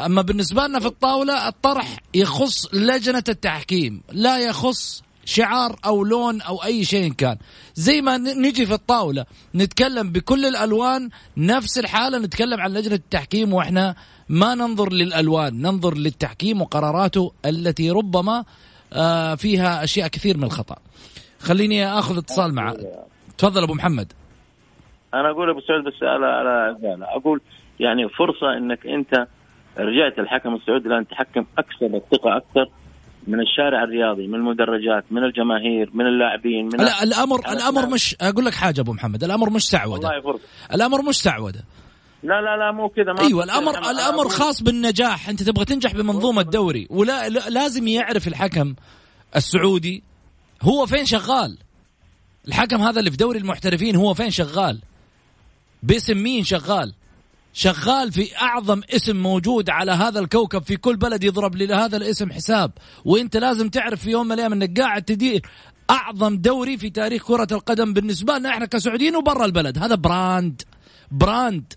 أما 0.00 0.22
بالنسبة 0.22 0.66
لنا 0.66 0.80
في 0.80 0.86
الطاولة 0.86 1.48
الطرح 1.48 1.96
يخص 2.14 2.74
لجنة 2.74 3.24
التحكيم 3.28 4.02
لا 4.12 4.38
يخص 4.38 5.02
شعار 5.28 5.76
أو 5.86 6.04
لون 6.04 6.40
أو 6.40 6.64
أي 6.64 6.84
شيء 6.84 7.12
كان. 7.12 7.36
زي 7.74 8.00
ما 8.00 8.16
نجي 8.16 8.66
في 8.66 8.72
الطاولة 8.74 9.24
نتكلم 9.54 10.12
بكل 10.12 10.44
الألوان 10.46 11.08
نفس 11.36 11.78
الحالة 11.78 12.18
نتكلم 12.18 12.60
عن 12.60 12.70
لجنة 12.72 12.94
التحكيم 12.94 13.52
وإحنا 13.54 13.94
ما 14.28 14.54
ننظر 14.54 14.92
للألوان 14.92 15.62
ننظر 15.62 15.94
للتحكيم 15.94 16.62
وقراراته 16.62 17.32
التي 17.46 17.90
ربما 17.90 18.44
آه، 18.92 19.34
فيها 19.34 19.84
أشياء 19.84 20.08
كثير 20.08 20.36
من 20.36 20.44
الخطأ. 20.44 20.76
خليني 21.40 21.86
أخذ 21.98 22.18
اتصال 22.18 22.54
مع 22.54 22.74
تفضل 23.38 23.62
أبو 23.62 23.74
محمد. 23.74 24.12
أنا 25.14 25.30
أقول 25.30 25.50
أبو 25.50 25.60
سعود 25.60 25.84
بس 25.84 26.02
على 26.02 26.26
على- 26.26 27.16
أقول 27.16 27.40
يعني 27.80 28.08
فرصة 28.08 28.56
إنك 28.56 28.86
أنت 28.86 29.26
رجعت 29.78 30.18
الحكم 30.18 30.54
السعودي 30.54 30.88
الان 30.88 31.08
تحكم 31.08 31.44
أكثر 31.58 31.86
الثقة 31.86 32.36
أكثر 32.36 32.68
من 33.26 33.40
الشارع 33.40 33.84
الرياضي 33.84 34.26
من 34.26 34.34
المدرجات 34.34 35.04
من 35.10 35.24
الجماهير 35.24 35.90
من 35.94 36.06
اللاعبين 36.06 36.64
من 36.66 36.84
لا 36.84 37.02
الامر 37.02 37.38
الأمر 37.52 37.86
مش 37.86 38.16
أقول 38.20 38.44
لك 38.44 38.54
حاجة 38.54 38.80
أبو 38.80 38.92
محمد 38.92 39.24
الأمر 39.24 39.50
مش 39.50 39.68
سعودة. 39.68 40.08
والله 40.08 40.20
فرصه 40.20 40.42
الأمر 40.74 41.02
مش 41.02 41.14
سعودة. 41.16 41.64
لا 42.22 42.40
لا 42.40 42.56
لا 42.56 42.72
مو 42.72 42.88
كذا 42.88 43.14
أيوه 43.26 43.44
الامر 43.44 43.78
الأمر 43.90 44.28
خاص 44.28 44.62
بالنجاح. 44.62 45.28
أنت 45.28 45.42
تبغى 45.42 45.64
تنجح 45.64 45.94
بمنظومة 45.94 46.40
الدوري 46.40 46.86
ولا 46.90 47.28
لا- 47.28 47.48
لازم 47.48 47.88
يعرف 47.88 48.28
الحكم 48.28 48.74
السعودي 49.36 50.02
هو 50.62 50.86
فين 50.86 51.04
شغال. 51.04 51.58
الحكم 52.48 52.80
هذا 52.82 52.98
اللي 52.98 53.10
في 53.10 53.16
دوري 53.16 53.38
المحترفين 53.38 53.96
هو 53.96 54.14
فين 54.14 54.30
شغال. 54.30 54.78
باسم 55.82 56.16
مين 56.22 56.44
شغال. 56.44 56.92
شغال 57.58 58.12
في 58.12 58.36
أعظم 58.36 58.80
اسم 58.90 59.16
موجود 59.16 59.70
على 59.70 59.92
هذا 59.92 60.20
الكوكب 60.20 60.62
في 60.62 60.76
كل 60.76 60.96
بلد 60.96 61.24
يضرب 61.24 61.56
لهذا 61.56 61.96
الاسم 61.96 62.32
حساب. 62.32 62.72
وإنت 63.04 63.36
لازم 63.36 63.68
تعرف 63.68 64.02
في 64.02 64.10
يوم 64.10 64.26
من 64.26 64.32
الأيام 64.32 64.52
إنك 64.52 64.80
قاعد 64.80 65.02
تدير 65.02 65.42
أعظم 65.90 66.36
دوري 66.36 66.78
في 66.78 66.90
تاريخ 66.90 67.26
كرة 67.26 67.48
القدم 67.52 67.92
بالنسبة 67.92 68.38
لنا 68.38 68.50
إحنا 68.50 68.66
كسعوديين 68.66 69.16
وبرا 69.16 69.44
البلد. 69.44 69.78
هذا 69.78 69.94
brand. 69.94 70.62
brand. 71.10 71.72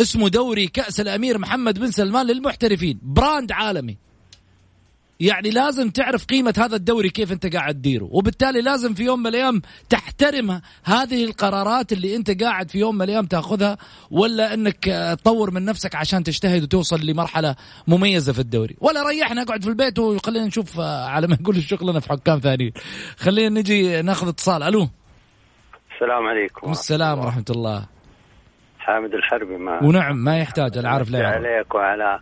اسمه 0.00 0.28
دوري 0.28 0.66
كأس 0.66 1.00
الأمير 1.00 1.38
محمد 1.38 1.78
بن 1.78 1.90
سلمان 1.90 2.26
للمحترفين. 2.26 2.98
brand 3.02 3.52
عالمي. 3.52 4.07
يعني 5.20 5.50
لازم 5.50 5.90
تعرف 5.90 6.24
قيمة 6.24 6.54
هذا 6.58 6.76
الدوري 6.76 7.10
كيف 7.10 7.32
أنت 7.32 7.56
قاعد 7.56 7.74
تديره. 7.74 8.08
وبالتالي 8.10 8.60
لازم 8.60 8.94
في 8.94 9.04
يوم 9.04 9.20
من 9.20 9.26
الأيام 9.26 9.62
تحترم 9.88 10.60
هذه 10.84 11.24
القرارات 11.24 11.92
اللي 11.92 12.16
أنت 12.16 12.42
قاعد 12.42 12.70
في 12.70 12.78
يوم 12.78 12.94
من 12.94 13.02
الأيام 13.02 13.26
تأخذها 13.26 13.76
ولا 14.10 14.54
أنك 14.54 14.88
آه، 14.88 15.14
تطور 15.14 15.50
من 15.50 15.64
نفسك 15.64 15.94
عشان 15.94 16.24
تجتهد 16.24 16.62
وتوصل 16.62 17.00
لمرحلة 17.06 17.56
مميزة 17.88 18.32
في 18.32 18.38
الدوري. 18.38 18.76
ولا 18.80 19.08
ريحنا 19.08 19.42
اقعد 19.42 19.62
في 19.62 19.68
البيت 19.68 19.98
وخلينا 19.98 20.46
نشوف 20.46 20.80
آه، 20.80 21.06
على 21.06 21.26
ما 21.26 21.36
نقول 21.40 21.62
شغلنا 21.62 22.00
في 22.00 22.08
حكام 22.08 22.38
ثانيين. 22.38 22.72
خلينا 23.16 23.60
نجي 23.60 24.02
ناخذ 24.02 24.28
اتصال. 24.28 24.62
ألو. 24.62 24.88
السلام 25.94 26.26
عليكم. 26.26 26.70
السلام 26.70 27.18
ورحمة 27.18 27.44
الله. 27.50 27.86
حامد 28.78 29.14
الحربي 29.14 29.56
ما 29.56 29.82
ونعم 29.82 30.16
ما 30.16 30.38
يحتاج 30.38 30.78
أنا 30.78 30.88
عارف 30.88 31.10
لا. 31.10 31.28
عليك 31.28 31.74
وعلى 31.74 32.20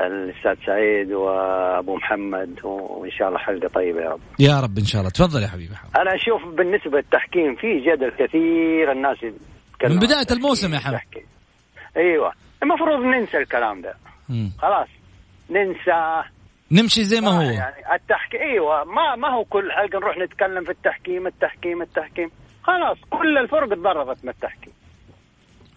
الأستاذ 0.00 0.66
سعيد 0.66 1.12
وأبو 1.12 1.96
محمد 1.96 2.60
وإن 2.64 3.10
شاء 3.10 3.28
الله 3.28 3.38
حلقة 3.38 3.68
طيبة 3.68 4.00
يا 4.00 4.10
رب. 4.10 4.20
يا 4.38 4.60
رب 4.60 4.78
إن 4.78 4.84
شاء 4.84 5.00
الله. 5.00 5.10
تفضل 5.10 5.42
يا 5.42 5.48
حبيبي 5.48 5.74
أنا 5.96 6.14
أشوف 6.14 6.54
بالنسبة 6.54 6.98
للتحكيم 6.98 7.54
في 7.54 7.78
جدل 7.78 8.10
كثير 8.10 8.92
الناس 8.92 9.16
يتكلموا 9.16 9.96
من 9.96 10.02
التحكيم، 10.02 10.36
الموسم 10.36 10.74
يا 10.74 10.78
حمد. 10.78 10.94
التحكيم. 10.94 11.26
أيوه. 11.96 12.32
المفروض 12.62 13.00
ننسى 13.00 13.38
الكلام 13.38 13.82
ده. 13.82 13.94
خلاص. 14.58 14.88
ننسى. 15.50 16.22
نمشي 16.72 17.04
زي 17.04 17.20
ما 17.20 17.30
هو. 17.30 17.40
يعني 17.40 17.94
التحكيم 17.94 18.40
أيوه. 18.40 18.84
ما 18.84 19.16
ما 19.16 19.28
هو 19.28 19.44
كل 19.44 19.72
حلقة 19.72 19.98
نروح 19.98 20.18
نتكلم 20.18 20.64
في 20.64 20.70
التحكيم 20.70 21.26
التحكيم 21.26 21.82
التحكيم. 21.82 22.30
خلاص. 22.62 22.98
كل 23.10 23.38
الفرق 23.38 23.68
تضربت 23.68 24.24
من 24.24 24.30
التحكيم. 24.30 24.72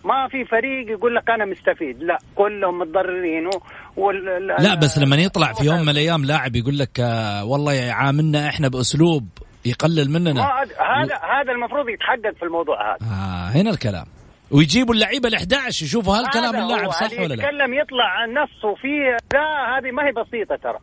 ما 0.09 0.27
في 0.31 0.45
فريق 0.45 0.89
يقول 0.91 1.15
لك 1.15 1.29
أنا 1.29 1.45
مستفيد. 1.45 2.03
لا 2.03 2.17
كلهم 2.35 2.79
متضررين 2.79 3.47
و... 3.47 3.49
وال... 3.97 4.47
لا 4.59 4.75
بس 4.75 4.97
لما 4.97 5.15
يطلع 5.15 5.53
في 5.53 5.65
يوم 5.65 5.81
من 5.81 5.89
الأيام 5.89 6.25
لاعب 6.25 6.55
يقول 6.55 6.77
لك 6.77 6.99
آه 6.99 7.45
والله 7.45 7.73
يعاملنا 7.73 8.49
إحنا 8.49 8.67
بأسلوب 8.67 9.27
يقلل 9.65 10.11
مننا. 10.11 10.41
هذا 10.41 11.15
هذا 11.35 11.51
المفروض 11.51 11.89
يتحقق 11.89 12.35
في 12.39 12.43
الموضوع 12.43 12.77
هذا. 12.89 13.05
آه 13.11 13.49
هنا 13.57 13.69
الكلام. 13.69 14.05
ويجيبوا 14.51 14.93
اللعيبة 14.93 15.29
ال11 15.29 15.67
يشوفوا 15.67 16.15
هل 16.15 16.29
كلام 16.29 16.55
اللاعب. 16.55 16.91
صح 16.91 17.11
ولا 17.19 17.27
لا. 17.27 17.33
يتكلم 17.33 17.73
يطلع 17.73 18.05
عن 18.05 18.29
نصه 18.29 18.75
فيه 18.81 19.17
لا 19.33 19.77
هذه 19.77 19.91
ما 19.91 20.03
هي 20.07 20.11
بسيطة 20.11 20.55
ترى. 20.55 20.79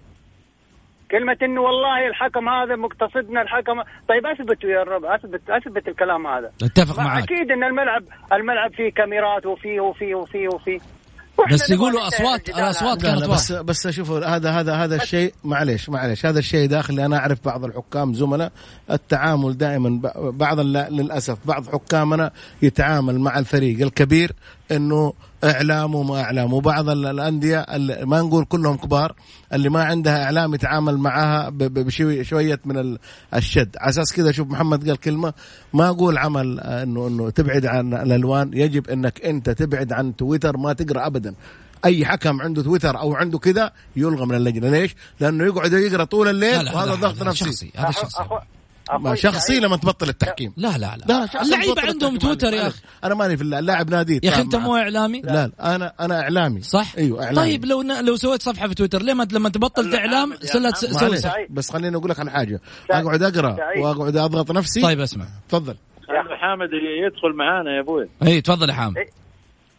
كلمة 1.11 1.37
إنه 1.43 1.61
والله 1.61 2.07
الحكم 2.09 2.49
هذا 2.49 2.77
مقتصدنا 2.77 3.43
الحكم 3.43 3.83
طيب 4.09 4.27
اثبتوا 4.27 4.71
يا 4.71 4.83
رب 4.83 5.05
اثبت 5.05 5.41
أثبت 5.51 5.89
الكلام 5.89 6.27
هذا. 6.27 6.51
أتفق 6.63 6.99
معك. 7.01 7.23
أكيد 7.23 7.51
إن 7.51 7.65
الملعب 7.65 8.03
الملعب 8.33 8.71
فيه 8.73 8.91
كاميرات 8.91 9.47
وفيه 9.47 9.81
وفيه 9.81 10.15
وفيه 10.15 10.49
وفيه. 10.49 10.79
بس 11.53 11.71
يقولوا 11.71 12.07
اصوات 12.09 12.49
الاصوات 12.49 13.03
لا 13.05 13.11
كانت 13.11 13.23
لا 13.23 13.27
بس 13.35 13.53
بس 13.53 13.89
شوفوا 13.89 14.19
هذا 14.27 14.51
هذا 14.51 14.75
هذا 14.75 14.97
الشيء 14.97 15.33
معلش 15.45 15.89
معلش 15.89 16.27
هذا 16.27 16.39
الشيء 16.39 16.69
داخلي 16.69 17.07
أنا 17.07 17.17
أعرف 17.19 17.45
بعض 17.45 17.65
الحكام 17.65 18.15
زملاء. 18.15 18.53
التعامل 18.91 19.57
دائما 19.59 19.89
ب- 19.89 20.39
بعض 20.39 20.61
للأسف 20.61 21.39
بعض 21.47 21.67
حكامنا 21.69 22.31
يتعامل 22.63 23.19
مع 23.21 23.39
الفريق 23.39 23.81
الكبير 23.81 24.33
إنه 24.73 25.13
إعلام 25.51 25.95
وما 25.95 26.21
إعلام. 26.21 26.53
وبعض 26.53 26.89
ال- 26.89 27.07
الأندية 27.07 27.61
اللي 27.61 28.01
ما 28.07 28.21
نقول 28.21 28.45
كلهم 28.45 28.77
كبار 28.77 29.15
اللي 29.53 29.69
ما 29.69 29.85
عندها 29.85 30.25
إعلام 30.25 30.55
يتعامل 30.55 30.97
معها 30.99 31.49
ب- 31.49 31.59
ب- 31.59 31.79
بشوي 31.87 32.25
شوية 32.25 32.61
من 32.65 32.79
ال- 32.79 32.99
الشد. 33.35 33.77
على 33.79 33.89
أساس 33.91 34.13
كذا 34.13 34.33
شوف 34.33 34.49
محمد 34.49 34.89
قال 34.89 34.97
كلمة 34.97 35.33
ما 35.75 35.89
أقول 35.89 36.19
عمل 36.19 36.61
انه 36.61 37.07
إنه 37.09 37.31
تبعد 37.31 37.67
عن 37.67 37.95
الألوان. 37.95 38.51
يجب 38.55 38.89
إنك 38.89 39.21
أنت 39.25 39.51
تبعد 39.51 39.93
عن 39.93 40.17
تويتر 40.17 40.57
ما 40.57 40.73
تقرأ 40.73 41.07
ابدا. 41.07 41.35
أي 41.85 42.07
حكم 42.07 42.41
عنده 42.43 42.63
تويتر 42.63 42.99
أو 42.99 43.15
عنده 43.15 43.39
كذا 43.39 43.73
يلغى 43.97 44.27
من 44.27 44.35
اللجنة. 44.37 44.69
ليش؟ 44.71 44.95
لأنه 45.21 45.45
يقعد 45.45 45.73
يقرأ 45.73 46.05
طول 46.05 46.27
لا 46.27 46.31
الليل 46.31 46.65
لا 46.65 46.75
وهذا 46.75 46.91
هذا- 46.93 47.01
ضغط 47.01 47.15
هذا 47.17 47.25
نفسي. 47.25 47.45
شخصي 47.45 47.71
هذا 47.77 47.91
شخصي. 47.91 48.23
ما 48.99 49.15
شخصي. 49.15 49.61
لما 49.61 49.77
تبطل 49.77 50.09
التحكيم 50.09 50.53
لا 50.57 50.69
لا 50.69 50.79
لا, 50.79 50.97
لا 51.09 51.43
اللعيبة 51.43 51.83
عندهم. 51.83 52.17
تويتر 52.19 52.53
يا. 52.53 52.67
أخي 52.67 52.81
أنا 53.05 53.15
ماني 53.15 53.37
في 53.37 53.43
اللاعب 53.43 53.91
ناديت 53.91 54.25
يا 54.25 54.31
أخي 54.31 54.43
أنت. 54.43 54.57
مو 54.57 54.77
إعلامي 54.77 55.21
لا 55.21 55.51
أنا 55.61 55.93
أنا 56.01 56.21
إعلامي 56.21 56.61
صح 56.63 56.87
أيوه 56.99 57.25
إعلامي 57.25 57.37
طيب 57.37 57.65
لو 57.65 57.83
لو 57.83 58.17
سويت 58.17 58.43
صفحة 58.43 58.69
في 58.69 58.75
تويتر 58.75 59.03
ليه 59.03 59.15
ما 59.15 59.27
لما 59.33 59.49
تبطل 59.49 59.95
إعلام 59.95 60.35
سلت 60.41 60.77
سوي 60.77 61.09
معلش 61.09 61.21
صفحة. 61.21 61.35
بس 61.51 61.71
خليني 61.73 61.97
أقول 61.97 62.11
لك 62.11 62.21
على 62.21 62.31
حاجة. 62.31 62.61
أقعد 62.91 63.23
أقرأ. 63.23 63.57
وأقعد 63.79 64.17
أضغط 64.17 64.51
نفسي 64.53 64.83
طيب 64.83 65.01
اسمع 65.01 65.25
تفضل 65.49 65.75
خلي 66.07 66.37
حامد 66.37 66.69
يدخل 67.07 67.33
معانا 67.37 67.71
يا 67.77 67.81
أبوي 67.81 68.09
إي 68.27 68.41
تفضل 68.41 68.69
يا 68.69 68.75
حامد. 68.75 68.97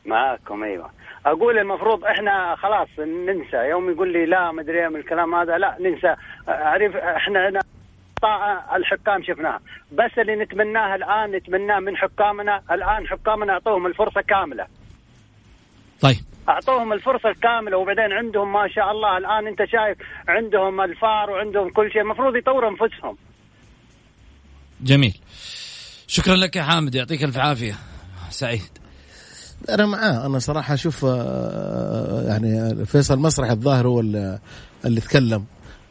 معاكم 0.06 0.64
أيوه 0.64 0.90
أقول 1.26 1.58
المفروض 1.58 2.04
إحنا 2.06 2.56
خلاص 2.56 2.88
ننسى 3.00 3.58
يوم 3.70 3.90
يقول 3.90 4.14
لي 4.14 4.26
لا 4.26 4.52
مدري 4.52 4.82
إيه 4.84 4.90
من 4.90 4.96
الكلام 4.96 5.36
هذا 5.36 5.58
لا 5.58 5.78
ننسى 5.80 6.16
أعرف 6.50 6.96
إحنا 6.96 7.50
هنا 7.50 7.60
طاعة 8.22 8.76
الحكام 8.76 9.24
شفناها. 9.24 9.60
بس 9.92 10.12
اللي 10.18 10.36
نتمناه 10.36 10.96
الآن 10.96 11.32
نتمناه 11.32 11.80
من 11.80 11.98
حكامنا 11.98 12.62
الآن 12.72 13.08
حكامنا 13.08 13.54
أعطوهم 13.54 13.86
الفرصة 13.86 14.22
كاملة. 14.22 14.68
طيب. 16.02 16.18
أعطوهم 16.50 16.94
الفرصة 16.94 17.30
الكاملة 17.30 17.78
وبعدين 17.78 18.12
عندهم 18.12 18.54
ما 18.54 18.68
شاء 18.68 18.92
الله 18.92 19.18
الآن 19.18 19.48
أنت 19.48 19.60
شايف 19.60 19.98
عندهم 20.28 20.82
الفار 20.82 21.30
وعندهم 21.30 21.70
كل 21.70 21.92
شيء 21.92 22.02
المفروض 22.02 22.36
يطوروا 22.36 22.70
أنفسهم. 22.70 23.18
جميل. 24.82 25.18
شكرا 26.08 26.36
لك 26.36 26.56
يا 26.56 26.64
حامد 26.64 26.96
يعطيك 26.96 27.24
الف 27.24 27.38
عافية. 27.38 27.76
سعيد. 28.30 28.78
أنا 29.70 29.86
معاه. 29.86 30.26
أنا 30.26 30.40
صراحة 30.40 30.74
أشوف 30.74 31.06
آه، 31.06 32.24
يعني 32.28 32.86
فيصل 32.86 33.20
مسرح 33.20 33.50
الظاهر 33.50 33.88
هو 33.88 34.00
اللي 34.00 34.40
اللي 34.86 35.02
تكلم 35.02 35.46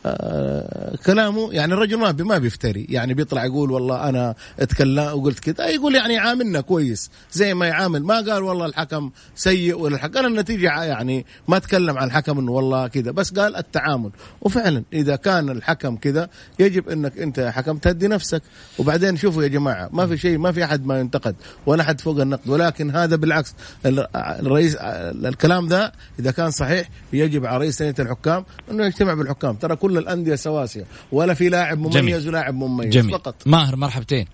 آه، 0.08 0.96
كلامه 1.06 1.52
يعني 1.52 1.74
الرجل 1.74 1.96
ما 1.96 2.10
بي 2.10 2.22
ما 2.22 2.38
بيفتري. 2.38 2.86
يعني 2.88 3.14
بيطلع 3.14 3.44
يقول 3.44 3.70
والله 3.70 4.08
أنا 4.08 4.34
اتكلم 4.60 5.04
وقلت 5.18 5.40
كذا 5.50 5.68
يقول 5.68 5.94
يعني 5.94 6.14
يعاملنا 6.14 6.60
كويس. 6.60 7.10
زي 7.32 7.54
ما 7.54 7.66
يعامل. 7.66 8.02
ما 8.02 8.14
قال 8.14 8.42
والله 8.42 8.66
الحكم 8.66 9.10
سيء 9.34 9.78
ولا 9.78 9.94
الحكم. 9.96 10.12
قال 10.14 10.26
النتيجة 10.26 10.82
يعني 10.84 11.26
ما 11.48 11.58
تكلم 11.58 11.98
عن 11.98 12.06
الحكم 12.06 12.38
إنه 12.38 12.52
والله 12.52 12.86
كذا 12.86 13.10
بس 13.10 13.32
قال 13.32 13.56
التعامل. 13.56 14.10
وفعلا 14.40 14.82
إذا 14.92 15.16
كان 15.16 15.48
الحكم 15.50 15.96
كذا 15.96 16.28
يجب 16.58 16.88
إنك 16.88 17.18
أنت 17.18 17.38
يا 17.38 17.50
حكم 17.50 17.78
تهدي 17.78 18.08
نفسك. 18.08 18.42
وبعدين 18.78 19.16
شوفوا 19.16 19.42
يا 19.42 19.48
جماعة 19.48 19.88
ما 19.92 20.06
في 20.06 20.16
شيء 20.16 20.38
ما 20.38 20.52
في 20.52 20.64
أحد 20.64 20.86
ما 20.86 21.00
ينتقد 21.00 21.34
ولا 21.66 21.82
أحد 21.82 22.00
فوق 22.00 22.20
النقد. 22.20 22.48
ولكن 22.48 22.90
هذا 22.90 23.16
بالعكس 23.16 23.54
ال- 23.86 24.06
الرئيس 24.16 24.76
الكلام 24.76 25.66
ذا 25.68 25.92
إذا 26.18 26.30
كان 26.30 26.50
صحيح 26.50 26.88
يجب 27.12 27.46
على 27.46 27.58
رئيس 27.58 27.82
الحكام 27.82 28.44
إنه 28.70 28.86
يجتمع 28.86 29.14
بالحكام. 29.14 29.54
ترى 29.56 29.76
كل 29.76 29.95
الأندية 29.98 30.34
سواسية. 30.34 30.84
ولا 31.12 31.34
في 31.34 31.48
لاعب 31.48 31.78
مميز 31.78 31.96
جميل. 31.96 32.28
ولاعب 32.28 32.54
مميز 32.54 32.88
جميل. 32.88 33.10
فقط. 33.10 33.34
ماهر 33.46 33.76
مرحبتين. 33.76 34.26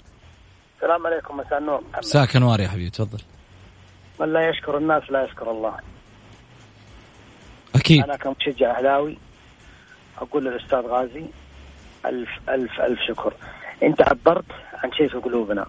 السلام 0.76 1.06
عليكم 1.06 1.36
مساء 1.36 1.58
النور. 1.58 1.82
مساك 1.98 2.36
انوار 2.36 2.60
يا 2.60 2.68
حبيبي 2.68 2.90
تفضل. 2.90 3.18
من 4.20 4.32
لا 4.32 4.48
يشكر 4.48 4.78
الناس 4.78 5.02
لا 5.10 5.24
يشكر 5.24 5.50
الله. 5.50 5.76
أكيد. 7.74 8.04
أنا 8.04 8.16
كمشجع 8.16 8.78
أهلاوي 8.78 9.18
أقول 10.18 10.44
للأستاذ 10.44 10.78
غازي 10.78 11.24
ألف 12.06 12.28
ألف 12.48 12.80
ألف 12.80 13.00
شكر. 13.08 13.34
أنت 13.82 14.02
عبرت 14.02 14.44
عن 14.74 14.92
شيء 14.92 15.08
في 15.08 15.16
قلوبنا. 15.16 15.66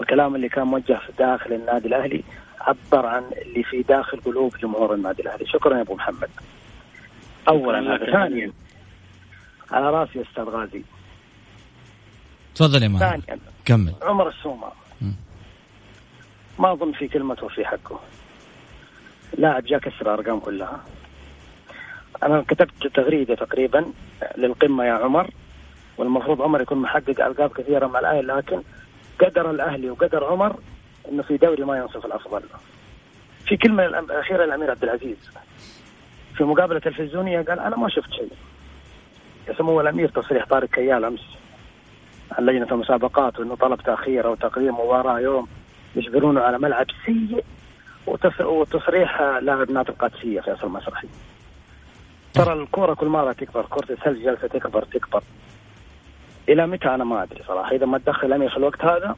الكلام 0.00 0.34
اللي 0.34 0.48
كان 0.48 0.64
موجه 0.64 0.98
في 1.06 1.12
داخل 1.18 1.52
النادي 1.52 1.88
الأهلي 1.88 2.24
عبر 2.60 3.06
عن 3.06 3.22
اللي 3.42 3.62
في 3.62 3.82
داخل 3.82 4.20
قلوب 4.20 4.56
جمهور 4.62 4.94
النادي 4.94 5.22
الأهلي. 5.22 5.46
شكرا 5.46 5.76
يا 5.76 5.82
أبو 5.82 5.94
محمد. 5.94 6.30
اولا 7.48 7.78
هذا 7.78 8.12
ثانيا 8.12 8.52
على 9.72 9.90
راسي 9.90 10.18
يا 10.18 10.24
أستاذ 10.30 10.44
غازي. 10.44 10.82
تفضل 12.54 12.82
يا 12.82 12.98
ثانيا 12.98 13.38
كمل. 13.64 13.92
عمر 14.02 14.28
السومة 14.28 14.68
مم. 15.00 15.14
ما 16.58 16.72
أظن 16.72 16.92
في 16.92 17.08
كلمته 17.08 17.48
في 17.48 17.64
حقه. 17.64 18.00
لاعب 19.38 19.64
جاء 19.64 19.78
كسر 19.78 20.02
الارقام 20.02 20.40
كلها. 20.40 20.80
أنا 22.22 22.42
كتبت 22.48 22.86
تغريدة 22.94 23.34
تقريبا 23.34 23.84
للقمة 24.38 24.84
يا 24.84 24.92
عمر 24.92 25.30
والمفروض 25.98 26.42
عمر 26.42 26.60
يكون 26.60 26.78
محقق 26.78 27.24
ألقاب 27.26 27.50
كثيرة 27.50 27.86
مع 27.86 27.98
الأهلي 27.98 28.20
لكن 28.32 28.62
قدر 29.20 29.50
الأهلي 29.50 29.90
وقدر 29.90 30.24
عمر 30.24 30.56
إنه 31.08 31.22
في 31.22 31.36
دوري 31.36 31.64
ما 31.64 31.76
ينصف 31.78 32.06
الأفضل. 32.06 32.42
في 33.46 33.56
كلمة 33.56 33.88
الأم- 33.88 34.10
اخيره 34.10 34.44
للأمير 34.44 34.70
عبد 34.70 34.82
العزيز. 34.82 35.16
في 36.36 36.44
مقابلة 36.44 36.78
تلفزيونية 36.78 37.40
قال 37.42 37.60
أنا 37.60 37.76
ما 37.76 37.88
شفت 37.88 38.10
شيء. 38.10 38.30
سمو 39.58 39.80
الامير 39.80 40.08
تصريح 40.08 40.46
طارق 40.46 40.68
كيال 40.68 41.04
أمس. 41.04 41.20
عن 42.32 42.46
لجنه 42.46 42.66
المسابقات 42.72 43.38
وإنه 43.38 43.54
طلب 43.56 43.80
تأخير 43.80 44.26
أو 44.26 44.34
تقديم 44.34 44.74
مباراة 44.74 45.20
يوم 45.20 45.46
يجبرونه 45.96 46.40
على 46.40 46.58
ملعب 46.58 46.86
سيء 47.06 47.44
وتص- 48.06 48.40
وتصريح 48.40 49.20
لاعب 49.42 49.70
نادي 49.70 49.88
القادسية 49.88 50.40
فيصل 50.40 50.68
مسرحي. 50.68 51.08
ترى 52.34 52.52
الكورة 52.52 52.94
كل 52.94 53.06
مرة 53.06 53.32
تكبر 53.32 53.66
كرة 53.70 53.92
الثلج 53.92 54.24
جالسه 54.24 54.46
تكبر 54.48 54.84
تكبر. 54.84 55.22
إلى 56.48 56.66
متى؟ 56.66 56.88
أنا 56.88 57.04
ما 57.04 57.22
أدري 57.22 57.42
صراحة. 57.48 57.70
إذا 57.72 57.86
ما 57.86 57.98
تدخل 57.98 58.26
الامير 58.26 58.50
في 58.50 58.56
الوقت 58.56 58.84
هذا 58.84 59.16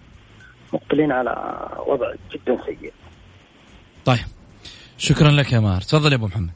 مقبلين 0.73 1.12
على 1.12 1.59
وضع 1.87 2.12
جدا 2.33 2.59
سيء. 2.67 2.93
طيب. 4.05 4.19
شكرا 4.99 5.31
لك 5.31 5.53
يا 5.53 5.61
ماهر 5.61 5.81
تفضل 5.81 6.12
يا 6.12 6.17
أبو 6.17 6.27
محمد. 6.27 6.51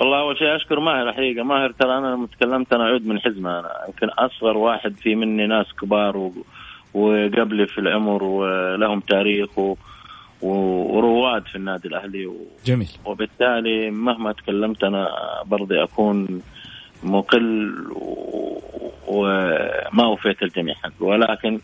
والله 0.00 0.20
أول 0.20 0.38
شيء 0.38 0.56
أشكر 0.56 0.80
ماهر 0.80 1.12
حقيقة. 1.12 1.42
ماهر 1.44 1.72
ترى 1.72 1.98
أنا 1.98 2.06
لما 2.06 2.26
تكلمت 2.26 2.72
أنا 2.72 2.84
عود 2.84 3.06
من 3.06 3.20
حزمه 3.20 3.58
أنا 3.60 3.70
يمكن 3.88 4.08
أصغر 4.08 4.56
واحد 4.56 4.94
في 4.96 5.14
مني 5.14 5.46
ناس 5.46 5.66
كبار 5.82 6.16
و... 6.16 6.32
وقبلي 6.94 7.66
في 7.66 7.78
العمر 7.78 8.22
ولهم 8.24 9.00
تاريخ 9.00 9.58
و... 9.58 9.74
و... 10.42 10.48
ورواد 10.96 11.46
في 11.46 11.56
النادي 11.56 11.88
الأهلي 11.88 12.26
و... 12.26 12.36
جميل. 12.64 12.88
وبالتالي 13.04 13.90
مهما 13.90 14.32
تكلمت 14.32 14.84
أنا 14.84 15.08
برضي 15.46 15.82
أكون 15.82 16.42
مقل 17.02 17.74
و- 17.96 18.60
وما 19.06 20.06
وفيت 20.06 20.42
الجميع 20.42 20.74
ولكن 21.00 21.60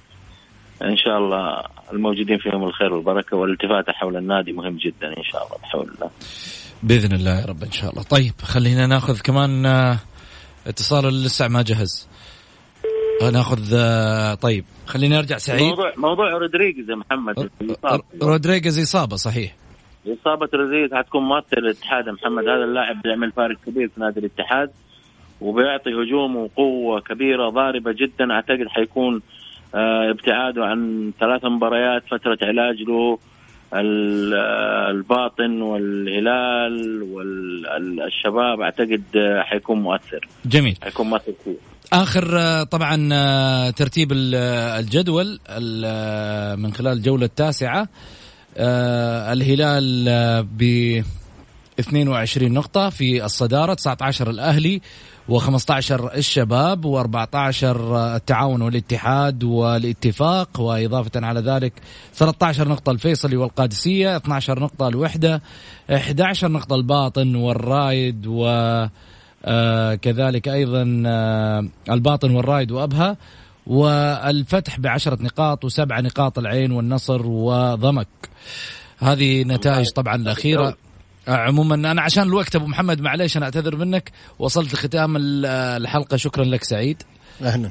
إن 0.83 0.97
شاء 0.97 1.19
الله 1.19 1.63
الموجودين 1.93 2.39
فيهم 2.39 2.65
الخير 2.65 2.95
والبركة 2.95 3.37
والالتفات 3.37 3.91
حول 3.91 4.17
النادي 4.17 4.53
مهم 4.53 4.77
جدا 4.77 5.09
إن 5.19 5.23
شاء 5.23 5.47
الله. 5.47 5.57
بحول 5.63 5.83
الله. 5.95 6.11
بإذن 6.83 7.13
الله 7.13 7.41
يا 7.41 7.47
رب 7.47 7.63
إن 7.63 7.73
شاء 7.73 7.91
الله. 7.91 8.03
طيب 8.03 8.33
خلينا 8.43 8.87
ناخذ 8.87 9.21
كمان 9.21 9.67
آه، 9.67 9.99
اتصال 10.67 11.07
اللي 11.07 11.27
لسه 11.27 11.49
ما 11.49 11.63
جهز. 11.63 12.09
آه، 13.23 13.31
ناخذ 13.31 13.75
آه، 13.75 14.35
طيب 14.35 14.65
خليني 14.87 15.19
أرجع 15.19 15.39
سعيد. 15.39 15.63
موضوع 15.63 15.93
موضوع 15.97 16.31
رودريجيز 16.31 16.91
يا 16.91 16.95
محمد. 16.95 17.51
رودريغيز 18.23 18.79
إصابة 18.79 19.17
صحيح. 19.17 19.57
إصابة 20.07 20.49
رودريجيز 20.55 20.95
حتكون 20.95 21.23
مؤثرة 21.23 21.61
للاتحاد 21.61 22.07
يا 22.07 22.13
محمد. 22.13 22.43
هذا 22.43 22.65
اللاعب 22.65 23.03
بيعمل 23.03 23.33
فارق 23.33 23.57
كبير 23.67 23.89
في 23.89 24.01
نادي 24.01 24.21
الاتحاد 24.21 24.71
وبيعطي 25.41 25.91
هجوم 25.91 26.37
وقوة 26.37 27.01
كبيرة 27.01 27.51
ضاربة 27.51 27.93
جدا. 27.93 28.33
أعتقد 28.33 28.67
حيكون 28.69 29.23
ابتعاده 30.11 30.65
عن 30.65 31.13
ثلاث 31.21 31.45
مباريات 31.45 32.03
فترة 32.11 32.39
علاج 32.43 32.77
له. 32.89 33.19
الباطن 33.75 35.63
والهلال 35.63 37.03
والشباب 37.03 38.61
أعتقد 38.61 39.03
حيكون 39.41 39.81
مؤثر. 39.83 40.29
جميل. 40.45 40.77
حيكون 40.83 41.07
مؤثر 41.11 41.33
كثير. 41.41 41.57
آخر 41.93 42.63
طبعا 42.65 42.97
ترتيب 43.71 44.13
ال- 44.13 44.35
الجدول 44.85 45.41
ال- 45.49 46.61
من 46.61 46.73
خلال 46.73 46.93
الجولة 46.93 47.25
التاسعة 47.25 47.89
آه، 48.57 49.33
الهلال 49.33 50.07
آه، 50.09 50.41
ب 50.59 50.63
22 51.81 52.53
نقطة 52.53 52.89
في 52.91 53.25
الصدارة 53.25 53.75
19 53.75 54.31
الأهلي 54.31 54.81
و15 55.31 56.15
الشباب 56.15 56.87
و14 56.87 57.65
التعاون 57.65 58.63
والاتحاد 58.63 59.45
والاتفاق 59.45 60.61
وإضافة 60.61 61.11
على 61.27 61.41
ذلك 61.41 61.73
13 62.15 62.69
نقطة 62.69 62.93
الفيصلي 62.93 63.37
والقادسية 63.37 64.17
12 64.17 64.61
نقطة 64.61 64.89
الوحدة 64.89 65.43
11 65.95 66.49
نقطة 66.49 66.77
الباطن 66.77 67.35
والرايد 67.35 68.27
و 68.27 68.47
آه، 69.45 69.95
كذلك 69.95 70.49
أيضا 70.49 71.03
آه، 71.07 71.69
الباطن 71.91 72.31
والرايد 72.31 72.71
وأبها 72.73 73.17
والفتح 73.67 74.81
بعشرة 74.81 75.23
نقاط 75.23 75.65
وسبع 75.65 76.01
نقاط 76.01 76.39
العين 76.39 76.73
والنصر 76.73 77.27
وضمك. 77.27 78.09
هذه 78.99 79.45
نتائج 79.45 79.91
طبعا 79.91 80.15
الأخيرة. 80.15 80.77
عموما 81.31 81.75
أنا 81.75 82.03
عشان 82.03 82.23
الوقت 82.23 82.57
أبو 82.57 82.67
محمد 82.67 83.01
معليش 83.01 83.37
أنا 83.37 83.45
أعتذر 83.45 83.77
منك. 83.77 84.11
وصلت 84.39 84.73
لختام 84.75 85.17
ال- 85.17 85.47
الحلقة. 85.47 86.17
شكرا 86.17 86.45
لك 86.45 86.65
سعيد. 86.65 87.03
أهلا. 87.43 87.71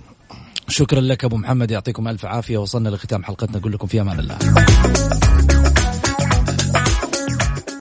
شكرا 0.67 1.01
لك 1.01 1.25
أبو 1.25 1.37
محمد 1.37 1.71
يعطيكم 1.71 2.07
ألف 2.07 2.25
عافية. 2.25 2.57
وصلنا 2.57 2.89
لختام 2.89 3.23
حلقتنا. 3.23 3.57
نقول 3.57 3.71
لكم 3.71 3.87
في 3.87 4.01
أمان 4.01 4.19
الله. 4.19 4.37